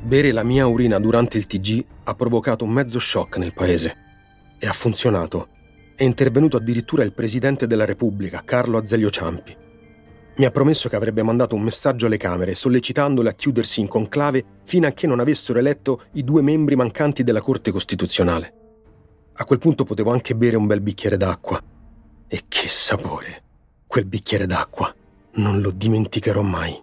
Bere 0.00 0.32
la 0.32 0.42
mia 0.42 0.66
urina 0.66 0.98
durante 0.98 1.36
il 1.36 1.46
TG 1.46 1.84
ha 2.04 2.14
provocato 2.14 2.64
un 2.64 2.70
mezzo 2.70 2.98
shock 2.98 3.36
nel 3.36 3.52
paese. 3.52 3.96
E 4.58 4.66
ha 4.66 4.72
funzionato. 4.72 5.48
È 6.00 6.04
intervenuto 6.04 6.56
addirittura 6.56 7.02
il 7.02 7.12
presidente 7.12 7.66
della 7.66 7.84
Repubblica, 7.84 8.40
Carlo 8.42 8.78
Azeglio 8.78 9.10
Ciampi. 9.10 9.54
Mi 10.36 10.46
ha 10.46 10.50
promesso 10.50 10.88
che 10.88 10.96
avrebbe 10.96 11.22
mandato 11.22 11.56
un 11.56 11.60
messaggio 11.60 12.06
alle 12.06 12.16
Camere 12.16 12.54
sollecitandole 12.54 13.28
a 13.28 13.34
chiudersi 13.34 13.80
in 13.80 13.86
conclave 13.86 14.42
fino 14.64 14.86
a 14.86 14.92
che 14.92 15.06
non 15.06 15.20
avessero 15.20 15.58
eletto 15.58 16.04
i 16.12 16.24
due 16.24 16.40
membri 16.40 16.74
mancanti 16.74 17.22
della 17.22 17.42
Corte 17.42 17.70
Costituzionale. 17.70 18.54
A 19.34 19.44
quel 19.44 19.58
punto 19.58 19.84
potevo 19.84 20.10
anche 20.10 20.34
bere 20.34 20.56
un 20.56 20.66
bel 20.66 20.80
bicchiere 20.80 21.18
d'acqua. 21.18 21.62
E 22.26 22.44
che 22.48 22.66
sapore! 22.66 23.42
Quel 23.86 24.06
bicchiere 24.06 24.46
d'acqua. 24.46 24.94
Non 25.32 25.60
lo 25.60 25.70
dimenticherò 25.70 26.40
mai. 26.40 26.82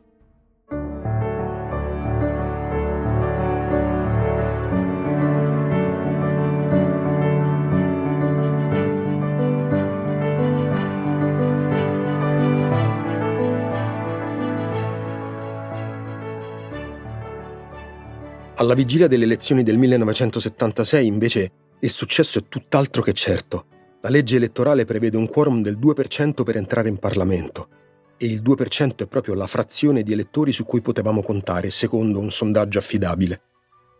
Alla 18.67 18.75
vigilia 18.75 19.07
delle 19.07 19.23
elezioni 19.23 19.63
del 19.63 19.77
1976, 19.77 21.05
invece, 21.05 21.51
il 21.79 21.89
successo 21.89 22.39
è 22.39 22.43
tutt'altro 22.49 23.01
che 23.01 23.13
certo. 23.13 23.65
La 24.01 24.09
legge 24.09 24.35
elettorale 24.35 24.83
prevede 24.83 25.15
un 25.15 25.29
quorum 25.29 25.61
del 25.61 25.79
2% 25.79 26.43
per 26.43 26.57
entrare 26.57 26.89
in 26.89 26.97
Parlamento. 26.97 27.69
E 28.17 28.25
il 28.25 28.41
2% 28.41 29.03
è 29.03 29.07
proprio 29.07 29.35
la 29.35 29.47
frazione 29.47 30.03
di 30.03 30.11
elettori 30.11 30.51
su 30.51 30.65
cui 30.65 30.81
potevamo 30.81 31.23
contare, 31.23 31.69
secondo 31.69 32.19
un 32.19 32.29
sondaggio 32.29 32.79
affidabile. 32.79 33.41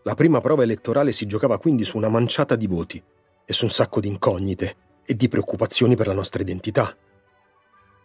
La 0.02 0.14
prima 0.14 0.42
prova 0.42 0.64
elettorale 0.64 1.12
si 1.12 1.24
giocava 1.24 1.58
quindi 1.58 1.86
su 1.86 1.96
una 1.96 2.10
manciata 2.10 2.54
di 2.54 2.66
voti 2.66 3.02
e 3.46 3.52
su 3.54 3.64
un 3.64 3.70
sacco 3.70 4.00
di 4.00 4.08
incognite 4.08 5.00
e 5.02 5.16
di 5.16 5.28
preoccupazioni 5.28 5.96
per 5.96 6.08
la 6.08 6.12
nostra 6.12 6.42
identità. 6.42 6.94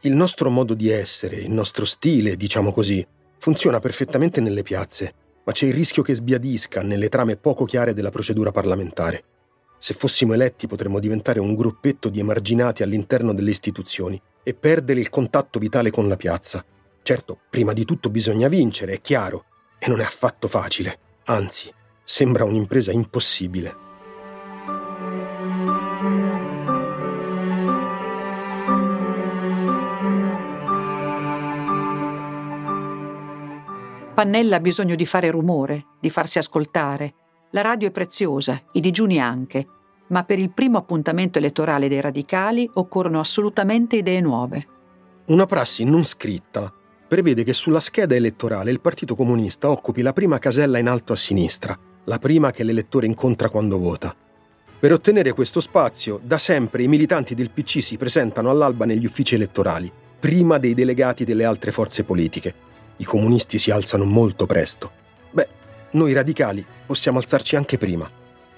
Il 0.04 0.14
nostro 0.14 0.50
modo 0.50 0.76
di 0.76 0.88
essere, 0.88 1.36
il 1.36 1.52
nostro 1.52 1.84
stile, 1.84 2.38
diciamo 2.38 2.72
così, 2.72 3.06
funziona 3.38 3.82
perfettamente 3.82 4.40
nelle 4.40 4.64
piazze 4.64 5.16
ma 5.44 5.52
c'è 5.52 5.68
il 5.68 5.74
rischio 5.74 6.04
che 6.04 6.14
sbiadisca 6.14 6.82
nelle 6.82 7.10
trame 7.10 7.38
poco 7.38 7.66
chiare 7.66 7.94
della 7.94 8.12
procedura 8.12 8.52
parlamentare. 8.52 9.24
Se 9.78 9.94
fossimo 9.94 10.34
eletti 10.34 10.68
potremmo 10.68 11.00
diventare 11.00 11.40
un 11.40 11.56
gruppetto 11.56 12.10
di 12.10 12.20
emarginati 12.20 12.84
all'interno 12.84 13.34
delle 13.34 13.52
istituzioni 13.52 14.22
e 14.42 14.54
perdere 14.54 15.02
il 15.02 15.10
contatto 15.10 15.60
vitale 15.60 15.92
con 15.92 16.08
la 16.08 16.16
piazza. 16.16 16.64
Certo, 17.02 17.40
prima 17.50 17.74
di 17.74 17.84
tutto 17.84 18.10
bisogna 18.10 18.48
vincere, 18.48 18.94
è 18.94 19.02
chiaro, 19.02 19.46
e 19.78 19.90
non 19.90 20.00
è 20.00 20.06
affatto 20.06 20.48
facile, 20.48 20.98
anzi, 21.26 21.70
sembra 22.02 22.46
un'impresa 22.46 22.94
impossibile. 22.94 23.83
Pannella 34.14 34.58
ha 34.58 34.60
bisogno 34.60 34.94
di 34.94 35.08
fare 35.08 35.32
rumore, 35.32 35.86
di 36.00 36.12
farsi 36.12 36.38
ascoltare. 36.38 37.16
La 37.52 37.62
radio 37.62 37.88
è 37.88 37.92
preziosa, 37.92 38.62
i 38.74 38.80
digiuni 38.80 39.20
anche, 39.20 39.66
ma 40.08 40.24
per 40.24 40.38
il 40.38 40.52
primo 40.52 40.78
appuntamento 40.78 41.40
elettorale 41.40 41.88
dei 41.88 42.00
radicali 42.00 42.70
occorrono 42.76 43.20
assolutamente 43.20 43.96
idee 43.96 44.22
nuove. 44.22 44.68
Una 45.26 45.48
prassi 45.48 45.84
non 45.84 46.04
scritta 46.04 46.72
prevede 47.08 47.44
che 47.44 47.54
sulla 47.54 47.80
scheda 47.80 48.16
elettorale 48.16 48.72
il 48.72 48.82
Partito 48.82 49.16
Comunista 49.16 49.70
occupi 49.70 50.02
la 50.02 50.14
prima 50.14 50.38
casella 50.38 50.78
in 50.78 50.88
alto 50.88 51.14
a 51.14 51.16
sinistra, 51.16 51.78
la 52.06 52.20
prima 52.20 52.52
che 52.52 52.64
l'elettore 52.64 53.06
incontra 53.06 53.50
quando 53.50 53.78
vota. 53.78 54.16
Per 54.80 54.92
ottenere 54.92 55.32
questo 55.34 55.60
spazio, 55.62 56.20
da 56.24 56.38
sempre 56.38 56.84
i 56.84 56.88
militanti 56.88 57.36
del 57.36 57.52
PC 57.52 57.82
si 57.82 57.98
presentano 57.98 58.50
all'alba 58.50 58.86
negli 58.86 59.06
uffici 59.06 59.36
elettorali, 59.36 59.92
prima 60.20 60.58
dei 60.58 60.74
delegati 60.74 61.24
delle 61.24 61.46
altre 61.46 61.72
forze 61.72 62.04
politiche, 62.04 62.54
i 62.98 63.04
comunisti 63.04 63.58
si 63.58 63.72
alzano 63.72 64.06
molto 64.06 64.46
presto. 64.46 64.92
Beh, 65.32 65.48
noi 65.92 66.14
radicali 66.14 66.66
possiamo 66.86 67.20
alzarci 67.20 67.56
anche 67.56 67.78
prima. 67.78 68.10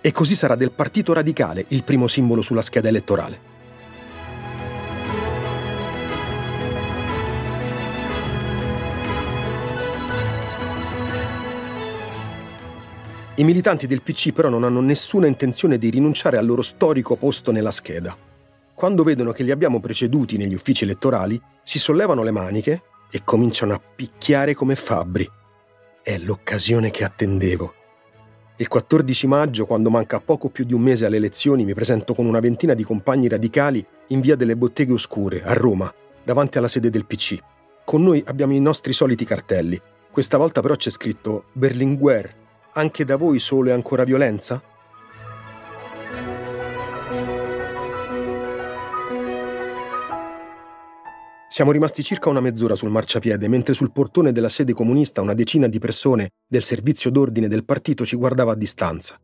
E 0.02 0.12
così 0.12 0.36
sarà 0.36 0.56
del 0.56 0.72
Partito 0.72 1.14
Radicale 1.14 1.66
il 1.70 1.84
primo 1.84 2.08
simbolo 2.08 2.42
sulla 2.42 2.62
scheda 2.62 2.90
elettorale. 2.90 3.54
I 13.38 13.44
militanti 13.44 13.86
del 13.86 14.02
PC 14.02 14.32
però 14.32 14.48
non 14.48 14.64
hanno 14.64 14.80
nessuna 14.80 15.28
intenzione 15.28 15.78
di 15.78 15.90
rinunciare 15.90 16.38
al 16.38 16.46
loro 16.46 16.62
storico 16.62 17.18
posto 17.18 17.52
nella 17.52 17.72
scheda. 17.72 18.16
Quando 18.74 19.04
vedono 19.04 19.32
che 19.34 19.44
li 19.44 19.52
abbiamo 19.52 19.82
preceduti 19.82 20.38
negli 20.38 20.54
uffici 20.54 20.86
elettorali, 20.86 21.42
si 21.64 21.78
sollevano 21.78 22.24
le 22.24 22.32
maniche 22.32 22.82
e 23.10 23.24
cominciano 23.24 23.74
a 23.74 23.80
picchiare 23.80 24.54
come 24.54 24.76
fabbri. 24.76 25.30
È 26.02 26.18
l'occasione 26.18 26.92
che 26.92 27.04
attendevo. 27.04 27.74
Il 28.58 28.68
14 28.68 29.28
maggio, 29.28 29.66
quando 29.66 29.90
manca 29.90 30.22
poco 30.22 30.50
più 30.50 30.64
di 30.64 30.74
un 30.74 30.82
mese 30.82 31.06
alle 31.06 31.18
elezioni, 31.18 31.66
mi 31.66 31.74
presento 31.74 32.14
con 32.14 32.26
una 32.26 32.40
ventina 32.40 32.74
di 32.74 32.84
compagni 32.84 33.28
radicali 33.28 33.86
in 34.08 34.22
via 34.22 34.36
delle 34.36 34.56
Botteghe 34.56 34.94
Oscure, 34.94 35.44
a 35.44 35.54
Roma, 35.54 35.94
davanti 36.24 36.58
alla 36.58 36.70
sede 36.70 36.90
del 36.90 37.06
PC. 37.06 37.38
Con 37.84 38.04
noi 38.04 38.24
abbiamo 38.26 38.54
i 38.54 38.60
nostri 38.62 38.94
soliti 38.94 39.26
cartelli. 39.26 39.82
Questa 40.12 40.38
volta 40.38 40.62
però 40.62 40.76
c'è 40.76 40.90
scritto 40.90 41.46
Berlinguer. 41.52 42.44
Anche 42.74 43.04
da 43.04 43.18
voi 43.18 43.40
solo 43.40 43.70
e 43.70 43.74
ancora 43.74 44.06
violenza? 44.06 44.62
Siamo 51.56 51.72
rimasti 51.72 52.04
circa 52.04 52.28
una 52.28 52.42
mezz'ora 52.42 52.76
sul 52.76 52.90
marciapiede, 52.90 53.48
mentre 53.48 53.74
sul 53.74 53.94
portone 53.94 54.34
della 54.34 54.50
sede 54.50 54.74
comunista 54.74 55.22
una 55.22 55.34
decina 55.34 55.68
di 55.68 55.80
persone 55.80 56.32
del 56.46 56.62
servizio 56.62 57.10
d'ordine 57.10 57.48
del 57.48 57.64
partito 57.64 58.04
ci 58.04 58.18
guardava 58.18 58.52
a 58.52 58.56
distanza. 58.56 59.18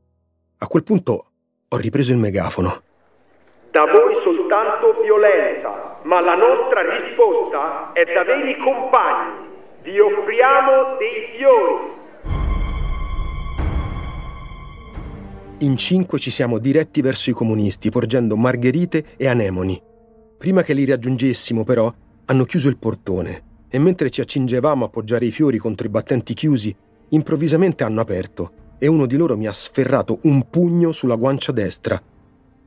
A 0.60 0.68
quel 0.68 0.86
punto 0.86 1.26
ho 1.68 1.78
ripreso 1.78 2.14
il 2.14 2.20
megafono. 2.20 2.84
Da 3.72 3.84
voi 3.84 4.16
soltanto 4.24 5.02
violenza, 5.04 6.00
ma 6.04 6.22
la 6.22 6.36
nostra 6.36 6.96
risposta 6.96 7.92
è 7.92 8.06
da 8.06 8.24
veri 8.24 8.56
compagni. 8.60 9.50
Vi 9.84 10.00
offriamo 10.00 10.96
dei 11.00 11.36
fiori. 11.36 12.00
In 15.66 15.76
cinque 15.76 16.18
ci 16.18 16.30
siamo 16.30 16.60
diretti 16.60 17.02
verso 17.02 17.30
i 17.30 17.34
comunisti, 17.34 17.90
porgendo 17.90 18.38
margherite 18.38 19.04
e 19.18 19.28
anemoni. 19.28 19.84
Prima 20.38 20.64
che 20.64 20.74
li 20.74 20.86
raggiungessimo, 20.86 21.66
però, 21.66 21.94
hanno 22.32 22.46
chiuso 22.46 22.70
il 22.70 22.78
portone 22.78 23.50
e 23.68 23.78
mentre 23.78 24.10
ci 24.10 24.22
accingevamo 24.22 24.86
a 24.86 24.88
appoggiare 24.88 25.26
i 25.26 25.32
fiori 25.32 25.58
contro 25.58 25.86
i 25.86 25.90
battenti 25.90 26.34
chiusi, 26.34 26.74
improvvisamente 27.10 27.84
hanno 27.84 28.00
aperto 28.00 28.76
e 28.80 28.88
uno 28.88 29.06
di 29.06 29.18
loro 29.18 29.36
mi 29.36 29.48
ha 29.48 29.52
sferrato 29.52 30.20
un 30.24 30.50
pugno 30.50 30.94
sulla 30.94 31.16
guancia 31.16 31.52
destra. 31.52 32.02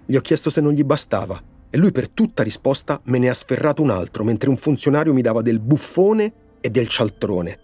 Gli 0.04 0.16
ho 0.16 0.20
chiesto 0.20 0.50
se 0.50 0.60
non 0.60 0.72
gli 0.72 0.84
bastava 0.84 1.42
e 1.70 1.78
lui 1.78 1.92
per 1.92 2.10
tutta 2.10 2.42
risposta 2.42 3.00
me 3.04 3.18
ne 3.18 3.30
ha 3.30 3.34
sferrato 3.34 3.80
un 3.80 3.88
altro 3.88 4.22
mentre 4.22 4.50
un 4.50 4.58
funzionario 4.58 5.14
mi 5.14 5.22
dava 5.22 5.40
del 5.40 5.60
buffone 5.60 6.32
e 6.60 6.68
del 6.68 6.88
cialtrone. 6.88 7.58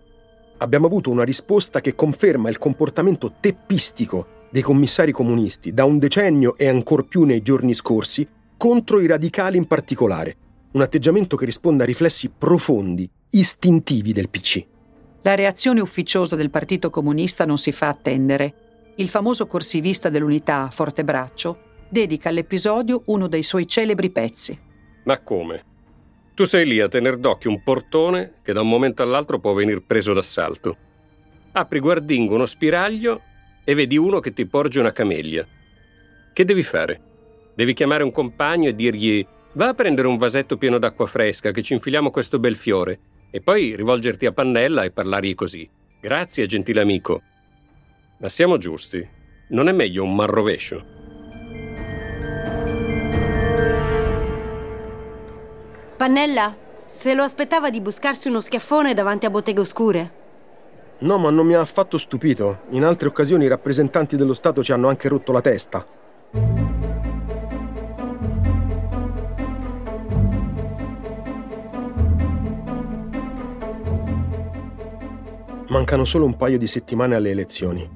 Abbiamo 0.56 0.86
avuto 0.86 1.10
una 1.10 1.24
risposta 1.24 1.82
che 1.82 1.94
conferma 1.94 2.48
il 2.48 2.58
comportamento 2.58 3.34
teppistico 3.38 4.48
dei 4.50 4.62
commissari 4.62 5.12
comunisti 5.12 5.74
da 5.74 5.84
un 5.84 5.98
decennio 5.98 6.56
e 6.56 6.66
ancor 6.66 7.06
più 7.06 7.24
nei 7.24 7.42
giorni 7.42 7.74
scorsi 7.74 8.26
contro 8.56 9.00
i 9.00 9.06
radicali 9.06 9.58
in 9.58 9.66
particolare, 9.66 10.36
un 10.72 10.82
atteggiamento 10.82 11.36
che 11.36 11.44
risponde 11.44 11.82
a 11.82 11.86
riflessi 11.86 12.30
profondi, 12.30 13.08
istintivi 13.30 14.12
del 14.12 14.28
PC. 14.28 14.64
La 15.22 15.34
reazione 15.34 15.80
ufficiosa 15.80 16.36
del 16.36 16.50
Partito 16.50 16.90
Comunista 16.90 17.44
non 17.44 17.58
si 17.58 17.72
fa 17.72 17.88
attendere. 17.88 18.92
Il 18.96 19.08
famoso 19.08 19.46
corsivista 19.46 20.08
dell'unità, 20.08 20.70
Fortebraccio, 20.70 21.58
dedica 21.88 22.28
all'episodio 22.28 23.02
uno 23.06 23.26
dei 23.26 23.42
suoi 23.42 23.66
celebri 23.66 24.10
pezzi. 24.10 24.58
Ma 25.04 25.18
come? 25.20 25.64
Tu 26.34 26.44
sei 26.44 26.66
lì 26.66 26.80
a 26.80 26.88
tener 26.88 27.16
d'occhio 27.18 27.50
un 27.50 27.62
portone 27.62 28.34
che 28.42 28.52
da 28.52 28.60
un 28.60 28.68
momento 28.68 29.02
all'altro 29.02 29.40
può 29.40 29.52
venir 29.52 29.82
preso 29.82 30.12
d'assalto. 30.12 30.76
Apri 31.52 31.80
guardingo 31.80 32.34
uno 32.34 32.46
spiraglio 32.46 33.20
e 33.64 33.74
vedi 33.74 33.98
uno 33.98 34.20
che 34.20 34.32
ti 34.32 34.46
porge 34.46 34.78
una 34.78 34.92
camellia. 34.92 35.46
Che 36.32 36.44
devi 36.44 36.62
fare? 36.62 37.00
Devi 37.54 37.74
chiamare 37.74 38.04
un 38.04 38.12
compagno 38.12 38.68
e 38.68 38.74
dirgli 38.74 39.26
va 39.52 39.68
a 39.68 39.74
prendere 39.74 40.06
un 40.06 40.16
vasetto 40.16 40.56
pieno 40.56 40.78
d'acqua 40.78 41.06
fresca 41.06 41.50
che 41.50 41.62
ci 41.62 41.72
infiliamo 41.72 42.10
questo 42.10 42.38
bel 42.38 42.56
fiore 42.56 42.98
e 43.30 43.40
poi 43.40 43.74
rivolgerti 43.74 44.26
a 44.26 44.32
Pannella 44.32 44.84
e 44.84 44.90
parlargli 44.90 45.34
così. 45.34 45.68
Grazie, 46.00 46.46
gentile 46.46 46.80
amico. 46.80 47.22
Ma 48.18 48.28
siamo 48.28 48.58
giusti. 48.58 49.06
Non 49.48 49.68
è 49.68 49.72
meglio 49.72 50.04
un 50.04 50.14
marrovescio? 50.14 50.98
Pannella, 55.96 56.56
se 56.84 57.14
lo 57.14 57.22
aspettava 57.22 57.70
di 57.70 57.80
buscarsi 57.80 58.28
uno 58.28 58.40
schiaffone 58.40 58.94
davanti 58.94 59.26
a 59.26 59.30
botteghe 59.30 59.60
oscure. 59.60 60.18
No, 60.98 61.18
ma 61.18 61.30
non 61.30 61.46
mi 61.46 61.54
ha 61.54 61.60
affatto 61.60 61.98
stupito. 61.98 62.60
In 62.70 62.84
altre 62.84 63.08
occasioni 63.08 63.44
i 63.44 63.48
rappresentanti 63.48 64.16
dello 64.16 64.34
Stato 64.34 64.62
ci 64.62 64.72
hanno 64.72 64.88
anche 64.88 65.08
rotto 65.08 65.32
la 65.32 65.40
testa. 65.40 65.86
Mancano 75.70 76.04
solo 76.04 76.24
un 76.24 76.36
paio 76.36 76.58
di 76.58 76.66
settimane 76.66 77.14
alle 77.14 77.30
elezioni. 77.30 77.88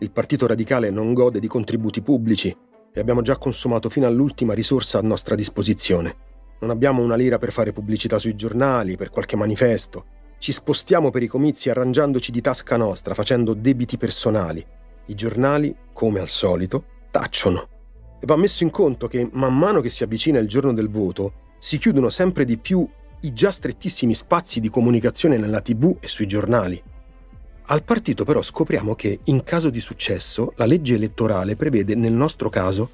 Il 0.00 0.10
Partito 0.10 0.46
Radicale 0.46 0.90
non 0.90 1.14
gode 1.14 1.40
di 1.40 1.48
contributi 1.48 2.02
pubblici 2.02 2.54
e 2.92 3.00
abbiamo 3.00 3.22
già 3.22 3.38
consumato 3.38 3.88
fino 3.88 4.06
all'ultima 4.06 4.52
risorsa 4.52 4.98
a 4.98 5.02
nostra 5.02 5.34
disposizione. 5.34 6.14
Non 6.60 6.68
abbiamo 6.68 7.02
una 7.02 7.16
lira 7.16 7.38
per 7.38 7.50
fare 7.50 7.72
pubblicità 7.72 8.18
sui 8.18 8.36
giornali, 8.36 8.98
per 8.98 9.08
qualche 9.08 9.36
manifesto. 9.36 10.04
Ci 10.36 10.52
spostiamo 10.52 11.10
per 11.10 11.22
i 11.22 11.26
comizi 11.26 11.70
arrangiandoci 11.70 12.30
di 12.32 12.42
tasca 12.42 12.76
nostra, 12.76 13.14
facendo 13.14 13.54
debiti 13.54 13.96
personali. 13.96 14.62
I 15.06 15.14
giornali, 15.14 15.74
come 15.94 16.20
al 16.20 16.28
solito, 16.28 16.84
tacciono. 17.10 17.66
E 18.20 18.26
va 18.26 18.36
messo 18.36 18.62
in 18.62 18.68
conto 18.68 19.06
che 19.06 19.26
man 19.32 19.56
mano 19.56 19.80
che 19.80 19.88
si 19.88 20.02
avvicina 20.02 20.38
il 20.38 20.48
giorno 20.48 20.74
del 20.74 20.90
voto, 20.90 21.32
si 21.58 21.78
chiudono 21.78 22.10
sempre 22.10 22.44
di 22.44 22.58
più 22.58 22.86
i 23.22 23.32
già 23.32 23.50
strettissimi 23.50 24.14
spazi 24.14 24.60
di 24.60 24.68
comunicazione 24.68 25.38
nella 25.38 25.62
tv 25.62 25.96
e 25.98 26.08
sui 26.08 26.26
giornali. 26.26 26.90
Al 27.66 27.84
partito 27.84 28.24
però 28.24 28.42
scopriamo 28.42 28.94
che, 28.94 29.20
in 29.24 29.44
caso 29.44 29.70
di 29.70 29.80
successo, 29.80 30.52
la 30.56 30.66
legge 30.66 30.94
elettorale 30.94 31.56
prevede 31.56 31.94
nel 31.94 32.12
nostro 32.12 32.48
caso 32.48 32.90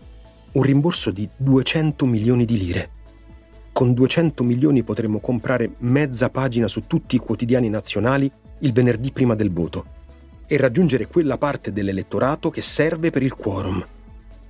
un 0.52 0.62
rimborso 0.62 1.10
di 1.10 1.28
200 1.36 2.06
milioni 2.06 2.44
di 2.44 2.58
lire. 2.58 2.90
Con 3.72 3.94
200 3.94 4.44
milioni 4.44 4.82
potremmo 4.82 5.20
comprare 5.20 5.74
mezza 5.78 6.30
pagina 6.30 6.68
su 6.68 6.86
tutti 6.86 7.16
i 7.16 7.18
quotidiani 7.18 7.68
nazionali 7.68 8.30
il 8.60 8.72
venerdì 8.72 9.12
prima 9.12 9.34
del 9.34 9.52
voto 9.52 9.96
e 10.46 10.56
raggiungere 10.56 11.06
quella 11.06 11.38
parte 11.38 11.72
dell'elettorato 11.72 12.50
che 12.50 12.62
serve 12.62 13.10
per 13.10 13.22
il 13.22 13.34
quorum. 13.34 13.86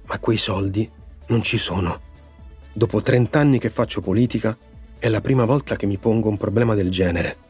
Ma 0.06 0.18
quei 0.18 0.38
soldi 0.38 0.88
non 1.26 1.42
ci 1.42 1.58
sono. 1.58 2.00
Dopo 2.72 3.02
30 3.02 3.38
anni 3.38 3.58
che 3.58 3.70
faccio 3.70 4.00
politica, 4.00 4.56
è 4.98 5.08
la 5.08 5.20
prima 5.20 5.44
volta 5.44 5.76
che 5.76 5.86
mi 5.86 5.98
pongo 5.98 6.28
un 6.28 6.36
problema 6.36 6.74
del 6.74 6.90
genere. 6.90 7.47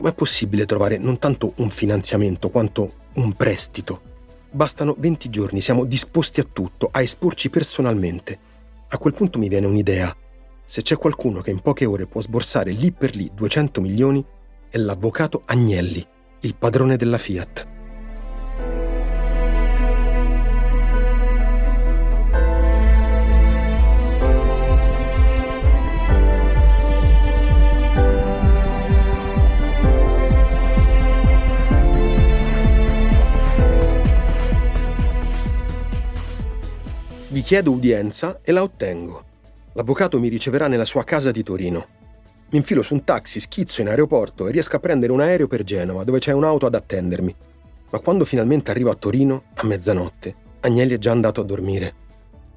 Com'è 0.00 0.14
possibile 0.14 0.64
trovare 0.64 0.96
non 0.96 1.18
tanto 1.18 1.52
un 1.56 1.68
finanziamento 1.68 2.48
quanto 2.48 2.94
un 3.16 3.34
prestito? 3.34 4.00
Bastano 4.50 4.96
20 4.96 5.28
giorni, 5.28 5.60
siamo 5.60 5.84
disposti 5.84 6.40
a 6.40 6.46
tutto, 6.50 6.88
a 6.90 7.02
esporci 7.02 7.50
personalmente. 7.50 8.38
A 8.88 8.96
quel 8.96 9.12
punto 9.12 9.38
mi 9.38 9.50
viene 9.50 9.66
un'idea 9.66 10.16
se 10.64 10.80
c'è 10.80 10.96
qualcuno 10.96 11.42
che 11.42 11.50
in 11.50 11.60
poche 11.60 11.84
ore 11.84 12.06
può 12.06 12.22
sborsare 12.22 12.70
lì 12.70 12.92
per 12.92 13.14
lì 13.14 13.30
200 13.34 13.82
milioni, 13.82 14.24
è 14.70 14.78
l'avvocato 14.78 15.42
Agnelli, 15.44 16.02
il 16.40 16.54
padrone 16.54 16.96
della 16.96 17.18
Fiat. 17.18 17.69
Chiedo 37.50 37.72
udienza 37.72 38.38
e 38.44 38.52
la 38.52 38.62
ottengo. 38.62 39.24
L'avvocato 39.72 40.20
mi 40.20 40.28
riceverà 40.28 40.68
nella 40.68 40.84
sua 40.84 41.02
casa 41.02 41.32
di 41.32 41.42
Torino. 41.42 41.84
Mi 42.50 42.58
infilo 42.58 42.80
su 42.80 42.94
un 42.94 43.02
taxi, 43.02 43.40
schizzo 43.40 43.80
in 43.80 43.88
aeroporto 43.88 44.46
e 44.46 44.52
riesco 44.52 44.76
a 44.76 44.78
prendere 44.78 45.10
un 45.10 45.20
aereo 45.20 45.48
per 45.48 45.64
Genova, 45.64 46.04
dove 46.04 46.20
c'è 46.20 46.30
un'auto 46.30 46.66
ad 46.66 46.76
attendermi. 46.76 47.34
Ma 47.90 47.98
quando 47.98 48.24
finalmente 48.24 48.70
arrivo 48.70 48.90
a 48.90 48.94
Torino, 48.94 49.46
a 49.54 49.66
mezzanotte, 49.66 50.32
Agnelli 50.60 50.94
è 50.94 50.98
già 50.98 51.10
andato 51.10 51.40
a 51.40 51.44
dormire. 51.44 51.94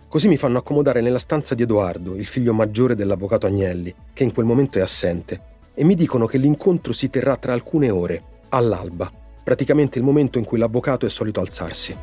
Così 0.07 0.27
mi 0.27 0.37
fanno 0.37 0.59
accomodare 0.59 1.01
nella 1.01 1.17
stanza 1.17 1.55
di 1.55 1.63
Edoardo, 1.63 2.13
il 2.13 2.27
figlio 2.27 2.53
maggiore 2.53 2.93
dell'avvocato 2.93 3.47
Agnelli, 3.47 3.91
che 4.13 4.21
in 4.21 4.31
quel 4.31 4.45
momento 4.45 4.77
è 4.77 4.81
assente, 4.81 5.41
e 5.73 5.83
mi 5.83 5.95
dicono 5.95 6.27
che 6.27 6.37
l'incontro 6.37 6.93
si 6.93 7.09
terrà 7.09 7.35
tra 7.37 7.53
alcune 7.53 7.89
ore, 7.89 8.23
all'alba, 8.49 9.11
praticamente 9.43 9.97
il 9.97 10.03
momento 10.03 10.37
in 10.37 10.45
cui 10.45 10.59
l'avvocato 10.59 11.07
è 11.07 11.09
solito 11.09 11.39
alzarsi. 11.39 11.97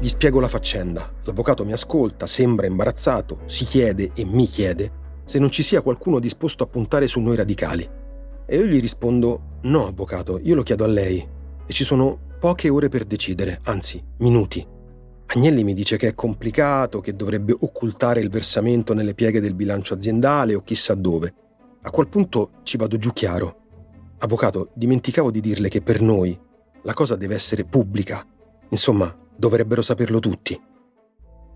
Gli 0.00 0.08
spiego 0.08 0.38
la 0.38 0.46
faccenda. 0.46 1.12
L'avvocato 1.24 1.64
mi 1.64 1.72
ascolta, 1.72 2.28
sembra 2.28 2.66
imbarazzato, 2.66 3.40
si 3.46 3.64
chiede 3.64 4.12
e 4.14 4.24
mi 4.24 4.46
chiede 4.46 4.92
se 5.24 5.40
non 5.40 5.50
ci 5.50 5.64
sia 5.64 5.82
qualcuno 5.82 6.20
disposto 6.20 6.62
a 6.62 6.68
puntare 6.68 7.08
su 7.08 7.20
noi 7.20 7.34
radicali. 7.34 7.88
E 8.46 8.56
io 8.56 8.64
gli 8.64 8.80
rispondo: 8.80 9.58
No, 9.62 9.88
avvocato, 9.88 10.38
io 10.40 10.54
lo 10.54 10.62
chiedo 10.62 10.84
a 10.84 10.86
lei. 10.86 11.26
E 11.66 11.72
ci 11.72 11.82
sono 11.82 12.16
poche 12.38 12.68
ore 12.68 12.88
per 12.88 13.04
decidere, 13.04 13.58
anzi, 13.64 14.00
minuti. 14.18 14.64
Agnelli 15.26 15.64
mi 15.64 15.74
dice 15.74 15.96
che 15.96 16.08
è 16.08 16.14
complicato, 16.14 17.00
che 17.00 17.16
dovrebbe 17.16 17.54
occultare 17.58 18.20
il 18.20 18.30
versamento 18.30 18.94
nelle 18.94 19.14
pieghe 19.14 19.40
del 19.40 19.54
bilancio 19.54 19.94
aziendale 19.94 20.54
o 20.54 20.62
chissà 20.62 20.94
dove. 20.94 21.34
A 21.82 21.90
quel 21.90 22.08
punto 22.08 22.52
ci 22.62 22.76
vado 22.76 22.98
giù 22.98 23.12
chiaro. 23.12 23.56
Avvocato, 24.18 24.70
dimenticavo 24.74 25.32
di 25.32 25.40
dirle 25.40 25.68
che 25.68 25.82
per 25.82 26.00
noi 26.00 26.38
la 26.82 26.94
cosa 26.94 27.16
deve 27.16 27.34
essere 27.34 27.64
pubblica. 27.64 28.24
Insomma, 28.70 29.14
Dovrebbero 29.40 29.82
saperlo 29.82 30.18
tutti. 30.18 30.60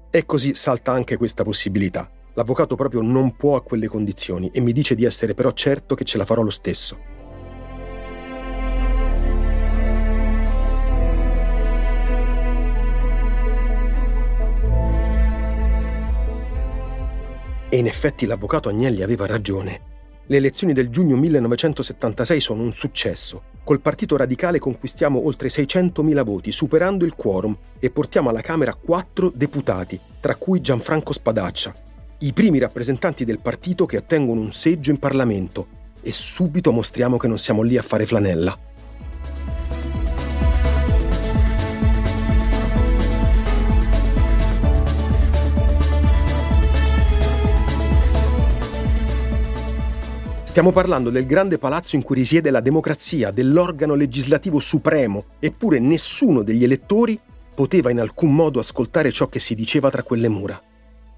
E 0.08 0.24
così 0.24 0.54
salta 0.54 0.92
anche 0.92 1.16
questa 1.16 1.42
possibilità. 1.42 2.08
L'avvocato 2.34 2.76
proprio 2.76 3.02
non 3.02 3.34
può 3.34 3.56
a 3.56 3.62
quelle 3.62 3.88
condizioni 3.88 4.50
e 4.54 4.60
mi 4.60 4.72
dice 4.72 4.94
di 4.94 5.04
essere 5.04 5.34
però 5.34 5.50
certo 5.50 5.96
che 5.96 6.04
ce 6.04 6.16
la 6.16 6.24
farò 6.24 6.42
lo 6.42 6.50
stesso. 6.50 6.96
E 17.68 17.76
in 17.76 17.88
effetti 17.88 18.26
l'avvocato 18.26 18.68
Agnelli 18.68 19.02
aveva 19.02 19.26
ragione. 19.26 19.80
Le 20.26 20.36
elezioni 20.36 20.72
del 20.72 20.88
giugno 20.88 21.16
1976 21.16 22.40
sono 22.40 22.62
un 22.62 22.72
successo. 22.72 23.42
Col 23.64 23.80
Partito 23.80 24.16
Radicale 24.16 24.58
conquistiamo 24.58 25.24
oltre 25.24 25.48
600.000 25.48 26.24
voti, 26.24 26.50
superando 26.50 27.04
il 27.04 27.14
quorum, 27.14 27.56
e 27.78 27.90
portiamo 27.90 28.28
alla 28.28 28.40
Camera 28.40 28.74
quattro 28.74 29.30
deputati, 29.32 30.00
tra 30.20 30.34
cui 30.34 30.60
Gianfranco 30.60 31.12
Spadaccia, 31.12 31.72
i 32.18 32.32
primi 32.32 32.58
rappresentanti 32.58 33.24
del 33.24 33.40
partito 33.40 33.86
che 33.86 33.98
ottengono 33.98 34.40
un 34.40 34.50
seggio 34.50 34.90
in 34.90 34.98
Parlamento. 34.98 35.80
E 36.02 36.12
subito 36.12 36.72
mostriamo 36.72 37.16
che 37.16 37.28
non 37.28 37.38
siamo 37.38 37.62
lì 37.62 37.76
a 37.78 37.82
fare 37.82 38.06
flanella. 38.06 38.58
Stiamo 50.52 50.70
parlando 50.70 51.08
del 51.08 51.24
grande 51.24 51.56
palazzo 51.56 51.96
in 51.96 52.02
cui 52.02 52.14
risiede 52.14 52.50
la 52.50 52.60
democrazia, 52.60 53.30
dell'organo 53.30 53.94
legislativo 53.94 54.60
supremo, 54.60 55.24
eppure 55.40 55.78
nessuno 55.78 56.42
degli 56.42 56.62
elettori 56.62 57.18
poteva 57.54 57.90
in 57.90 57.98
alcun 57.98 58.34
modo 58.34 58.60
ascoltare 58.60 59.10
ciò 59.10 59.28
che 59.28 59.40
si 59.40 59.54
diceva 59.54 59.88
tra 59.88 60.02
quelle 60.02 60.28
mura. 60.28 60.62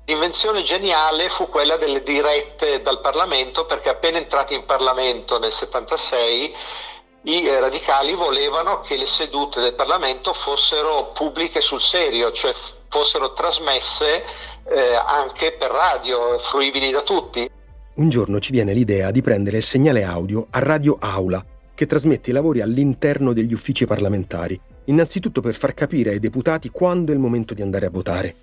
L'invenzione 0.05 0.63
geniale 0.63 1.29
fu 1.31 1.49
quella 1.49 1.77
delle 1.77 2.05
dirette 2.05 2.81
dal 2.83 3.01
Parlamento 3.01 3.67
perché 3.67 3.89
appena 3.89 4.19
entrati 4.19 4.55
in 4.55 4.65
Parlamento 4.67 5.41
nel 5.41 5.51
76 5.51 6.55
i 7.23 7.49
radicali 7.59 8.15
volevano 8.15 8.83
che 8.83 8.97
le 8.97 9.07
sedute 9.07 9.61
del 9.61 9.75
Parlamento 9.75 10.33
fossero 10.33 11.11
pubbliche 11.13 11.61
sul 11.61 11.81
serio, 11.81 12.31
cioè 12.31 12.55
fossero 12.89 13.33
trasmesse 13.33 14.25
eh, 14.71 14.95
anche 14.95 15.57
per 15.59 15.73
radio, 15.73 16.39
fruibili 16.39 16.93
da 16.93 17.01
tutti. 17.01 17.63
Un 17.97 18.09
giorno 18.09 18.41
ci 18.41 18.51
viene 18.51 18.75
l'idea 18.75 19.13
di 19.13 19.23
prendere 19.23 19.59
il 19.59 19.63
segnale 19.63 20.03
audio 20.03 20.49
a 20.51 20.59
Radio 20.59 20.97
Aula, 20.99 21.45
che 21.77 21.87
trasmette 21.87 22.31
i 22.31 22.33
lavori 22.33 22.61
all'interno 22.61 23.33
degli 23.33 23.53
uffici 23.53 23.87
parlamentari, 23.87 24.61
innanzitutto 24.87 25.41
per 25.41 25.55
far 25.55 25.75
capire 25.75 26.11
ai 26.11 26.19
deputati 26.19 26.71
quando 26.71 27.13
è 27.13 27.15
il 27.15 27.21
momento 27.21 27.55
di 27.55 27.63
andare 27.63 27.87
a 27.87 27.91
votare. 27.91 28.35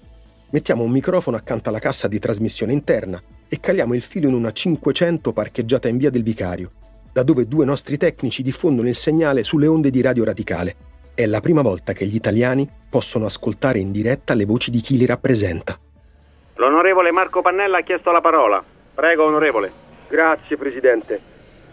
Mettiamo 0.52 0.84
un 0.84 0.92
microfono 0.92 1.36
accanto 1.36 1.68
alla 1.68 1.80
cassa 1.80 2.08
di 2.08 2.18
trasmissione 2.18 2.72
interna 2.72 3.22
e 3.50 3.60
caliamo 3.60 3.94
il 3.94 4.02
filo 4.02 4.30
in 4.30 4.36
una 4.36 4.54
500 4.54 5.34
parcheggiata 5.34 5.90
in 5.90 5.98
via 5.98 6.10
del 6.10 6.24
Vicario, 6.24 6.72
da 7.12 7.24
dove 7.24 7.46
due 7.46 7.66
nostri 7.66 7.98
tecnici 7.98 8.44
diffondono 8.44 8.88
il 8.88 8.96
segnale 8.96 9.44
sulle 9.44 9.68
onde 9.68 9.90
di 9.90 10.00
Radio 10.00 10.24
Radicale. 10.24 10.76
È 11.14 11.26
la 11.26 11.42
prima 11.42 11.62
volta 11.62 11.92
che 11.92 12.06
gli 12.06 12.16
italiani 12.16 12.66
possono 12.90 13.26
ascoltare 13.26 13.80
in 13.80 13.92
diretta 13.92 14.34
le 14.34 14.46
voci 14.46 14.72
di 14.72 14.80
chi 14.80 14.96
li 14.96 15.06
rappresenta. 15.06 15.78
L'onorevole 16.56 17.12
Marco 17.12 17.42
Pannella 17.42 17.80
ha 17.80 17.84
chiesto 17.84 18.12
la 18.12 18.22
parola. 18.22 18.71
Prego, 19.02 19.24
onorevole. 19.24 19.72
Grazie, 20.10 20.58
Presidente. 20.58 21.20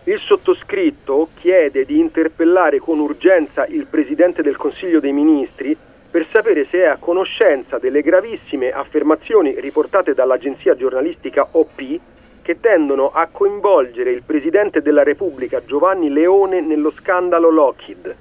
Il 0.05 0.19
sottoscritto 0.19 1.29
chiede 1.35 1.85
di 1.85 1.99
interpellare 1.99 2.79
con 2.79 3.01
urgenza 3.01 3.67
il 3.67 3.85
Presidente 3.85 4.41
del 4.41 4.57
Consiglio 4.57 4.99
dei 4.99 5.13
Ministri 5.13 5.77
per 6.11 6.25
sapere 6.25 6.65
se 6.65 6.79
è 6.79 6.87
a 6.87 6.97
conoscenza 6.97 7.77
delle 7.77 8.01
gravissime 8.01 8.71
affermazioni 8.71 9.61
riportate 9.61 10.15
dall'agenzia 10.15 10.75
giornalistica 10.75 11.47
OP 11.51 12.01
che 12.41 12.61
tendono 12.61 13.11
a 13.11 13.29
coinvolgere 13.31 14.11
il 14.11 14.23
Presidente 14.23 14.81
della 14.81 15.03
Repubblica 15.03 15.63
Giovanni 15.63 16.09
Leone 16.09 16.63
nello 16.63 16.91
scandalo 16.91 17.51
Lockheed. 17.51 18.17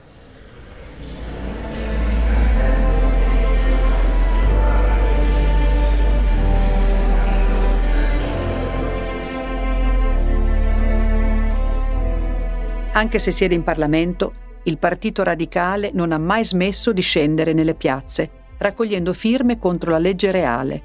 Anche 12.97 13.19
se 13.19 13.31
siede 13.31 13.53
in 13.53 13.61
Parlamento, 13.61 14.33
il 14.63 14.79
Partito 14.79 15.21
Radicale 15.21 15.91
non 15.93 16.11
ha 16.11 16.17
mai 16.17 16.43
smesso 16.43 16.91
di 16.91 17.01
scendere 17.03 17.53
nelle 17.53 17.75
piazze, 17.75 18.27
raccogliendo 18.57 19.13
firme 19.13 19.59
contro 19.59 19.91
la 19.91 19.99
legge 19.99 20.31
reale. 20.31 20.81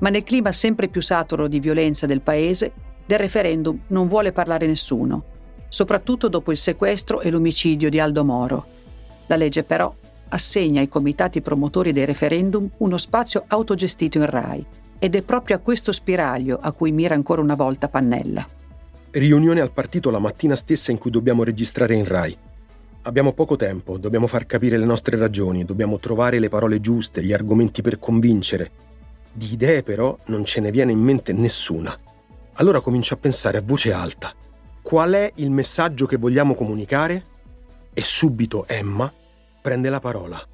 Ma 0.00 0.10
nel 0.10 0.24
clima 0.24 0.52
sempre 0.52 0.88
più 0.88 1.00
saturo 1.00 1.48
di 1.48 1.58
violenza 1.58 2.04
del 2.04 2.20
paese, 2.20 2.70
del 3.06 3.18
referendum 3.18 3.80
non 3.86 4.08
vuole 4.08 4.30
parlare 4.30 4.66
nessuno, 4.66 5.24
soprattutto 5.70 6.28
dopo 6.28 6.50
il 6.50 6.58
sequestro 6.58 7.22
e 7.22 7.30
l'omicidio 7.30 7.88
di 7.88 7.98
Aldo 7.98 8.22
Moro. 8.22 8.66
La 9.28 9.36
legge 9.36 9.62
però 9.62 9.90
assegna 10.28 10.82
ai 10.82 10.88
comitati 10.88 11.40
promotori 11.40 11.94
dei 11.94 12.04
referendum 12.04 12.68
uno 12.76 12.98
spazio 12.98 13.44
autogestito 13.46 14.18
in 14.18 14.26
RAI 14.26 14.66
ed 14.98 15.14
è 15.14 15.22
proprio 15.22 15.56
a 15.56 15.60
questo 15.60 15.92
spiraglio 15.92 16.58
a 16.60 16.72
cui 16.72 16.92
mira 16.92 17.14
ancora 17.14 17.40
una 17.40 17.54
volta 17.54 17.88
Pannella. 17.88 18.46
Riunione 19.16 19.62
al 19.62 19.72
partito 19.72 20.10
la 20.10 20.18
mattina 20.18 20.54
stessa 20.56 20.90
in 20.90 20.98
cui 20.98 21.10
dobbiamo 21.10 21.42
registrare 21.42 21.94
in 21.94 22.04
RAI. 22.04 22.36
Abbiamo 23.04 23.32
poco 23.32 23.56
tempo, 23.56 23.96
dobbiamo 23.96 24.26
far 24.26 24.44
capire 24.44 24.76
le 24.76 24.84
nostre 24.84 25.16
ragioni, 25.16 25.64
dobbiamo 25.64 25.98
trovare 25.98 26.38
le 26.38 26.50
parole 26.50 26.82
giuste, 26.82 27.24
gli 27.24 27.32
argomenti 27.32 27.80
per 27.80 27.98
convincere. 27.98 28.70
Di 29.32 29.54
idee 29.54 29.82
però 29.82 30.18
non 30.26 30.44
ce 30.44 30.60
ne 30.60 30.70
viene 30.70 30.92
in 30.92 30.98
mente 30.98 31.32
nessuna. 31.32 31.96
Allora 32.56 32.80
comincio 32.80 33.14
a 33.14 33.16
pensare 33.16 33.56
a 33.56 33.62
voce 33.64 33.90
alta. 33.90 34.34
Qual 34.82 35.12
è 35.12 35.32
il 35.36 35.50
messaggio 35.50 36.04
che 36.04 36.18
vogliamo 36.18 36.54
comunicare? 36.54 37.24
E 37.94 38.02
subito 38.02 38.66
Emma 38.68 39.10
prende 39.62 39.88
la 39.88 40.00
parola. 40.00 40.46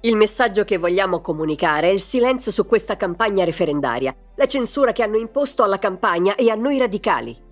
Il 0.00 0.16
messaggio 0.16 0.64
che 0.64 0.76
vogliamo 0.76 1.22
comunicare 1.22 1.88
è 1.88 1.92
il 1.92 2.02
silenzio 2.02 2.52
su 2.52 2.66
questa 2.66 2.98
campagna 2.98 3.46
referendaria, 3.46 4.14
la 4.34 4.46
censura 4.46 4.92
che 4.92 5.02
hanno 5.02 5.16
imposto 5.16 5.62
alla 5.62 5.78
campagna 5.78 6.34
e 6.34 6.50
a 6.50 6.54
noi 6.54 6.76
radicali. 6.76 7.43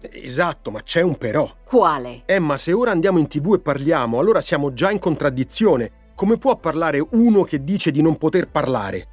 Esatto, 0.00 0.70
ma 0.70 0.82
c'è 0.82 1.02
un 1.02 1.16
però. 1.16 1.48
Quale? 1.64 2.22
Emma, 2.26 2.56
se 2.56 2.72
ora 2.72 2.90
andiamo 2.90 3.18
in 3.18 3.28
tv 3.28 3.54
e 3.54 3.60
parliamo, 3.60 4.18
allora 4.18 4.40
siamo 4.40 4.72
già 4.72 4.90
in 4.90 4.98
contraddizione. 4.98 5.90
Come 6.14 6.38
può 6.38 6.56
parlare 6.56 7.04
uno 7.12 7.42
che 7.42 7.64
dice 7.64 7.90
di 7.90 8.02
non 8.02 8.16
poter 8.16 8.48
parlare? 8.48 9.08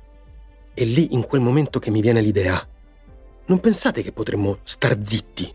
E 0.73 0.85
lì, 0.85 1.13
in 1.13 1.25
quel 1.25 1.41
momento 1.41 1.79
che 1.79 1.91
mi 1.91 2.01
viene 2.01 2.21
l'idea. 2.21 2.65
Non 3.45 3.59
pensate 3.59 4.01
che 4.01 4.11
potremmo 4.11 4.59
star 4.63 4.97
zitti? 5.01 5.53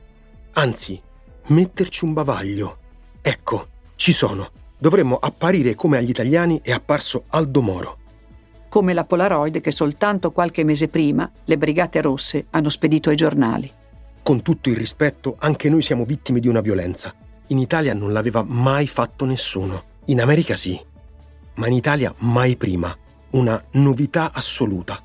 Anzi, 0.53 1.01
metterci 1.49 2.05
un 2.05 2.13
bavaglio. 2.13 2.79
Ecco, 3.21 3.69
ci 3.97 4.13
sono. 4.13 4.51
Dovremmo 4.79 5.17
apparire 5.17 5.75
come 5.75 5.99
agli 5.99 6.09
italiani 6.09 6.61
è 6.63 6.73
apparso 6.73 7.25
Aldo 7.29 7.63
Moro. 7.63 7.99
Come 8.69 8.95
la 8.95 9.05
Polaroid 9.05 9.61
che 9.61 9.71
soltanto 9.71 10.33
qualche 10.33 10.65
mese 10.65 10.89
prima 10.89 11.31
le 11.45 11.59
Brigate 11.59 12.01
Rosse 12.01 12.47
hanno 12.51 12.71
spedito 12.71 13.11
ai 13.11 13.17
giornali. 13.17 13.71
Con 14.23 14.41
tutto 14.41 14.69
il 14.69 14.77
rispetto, 14.77 15.35
anche 15.41 15.69
noi 15.69 15.83
siamo 15.83 16.05
vittime 16.05 16.39
di 16.39 16.47
una 16.47 16.61
violenza. 16.61 17.13
In 17.49 17.59
Italia 17.59 17.93
non 17.93 18.13
l'aveva 18.13 18.45
mai 18.45 18.87
fatto 18.87 19.25
nessuno. 19.25 19.83
In 20.07 20.21
America 20.21 20.55
sì, 20.55 20.81
ma 21.57 21.67
in 21.67 21.73
Italia 21.73 22.15
mai 22.19 22.57
prima. 22.57 22.97
Una 23.31 23.61
novità 23.73 24.33
assoluta. 24.33 25.03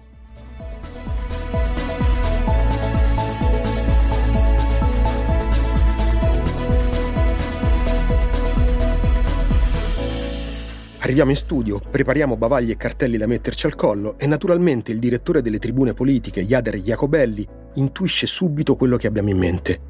Arriviamo 10.99 11.31
in 11.31 11.37
studio, 11.37 11.79
prepariamo 11.79 12.37
bavagli 12.37 12.69
e 12.69 12.77
cartelli 12.77 13.17
da 13.17 13.27
metterci 13.27 13.65
al 13.65 13.75
collo 13.75 14.19
e 14.19 14.27
naturalmente 14.27 14.91
il 14.91 14.99
direttore 14.99 15.41
delle 15.41 15.57
tribune 15.57 15.93
politiche, 15.93 16.45
Jader 16.45 16.75
Jacobelli, 16.75 17.47
intuisce 17.77 18.27
subito 18.27 18.75
quello 18.75 18.97
che 18.97 19.07
abbiamo 19.07 19.29
in 19.29 19.37
mente. 19.37 19.81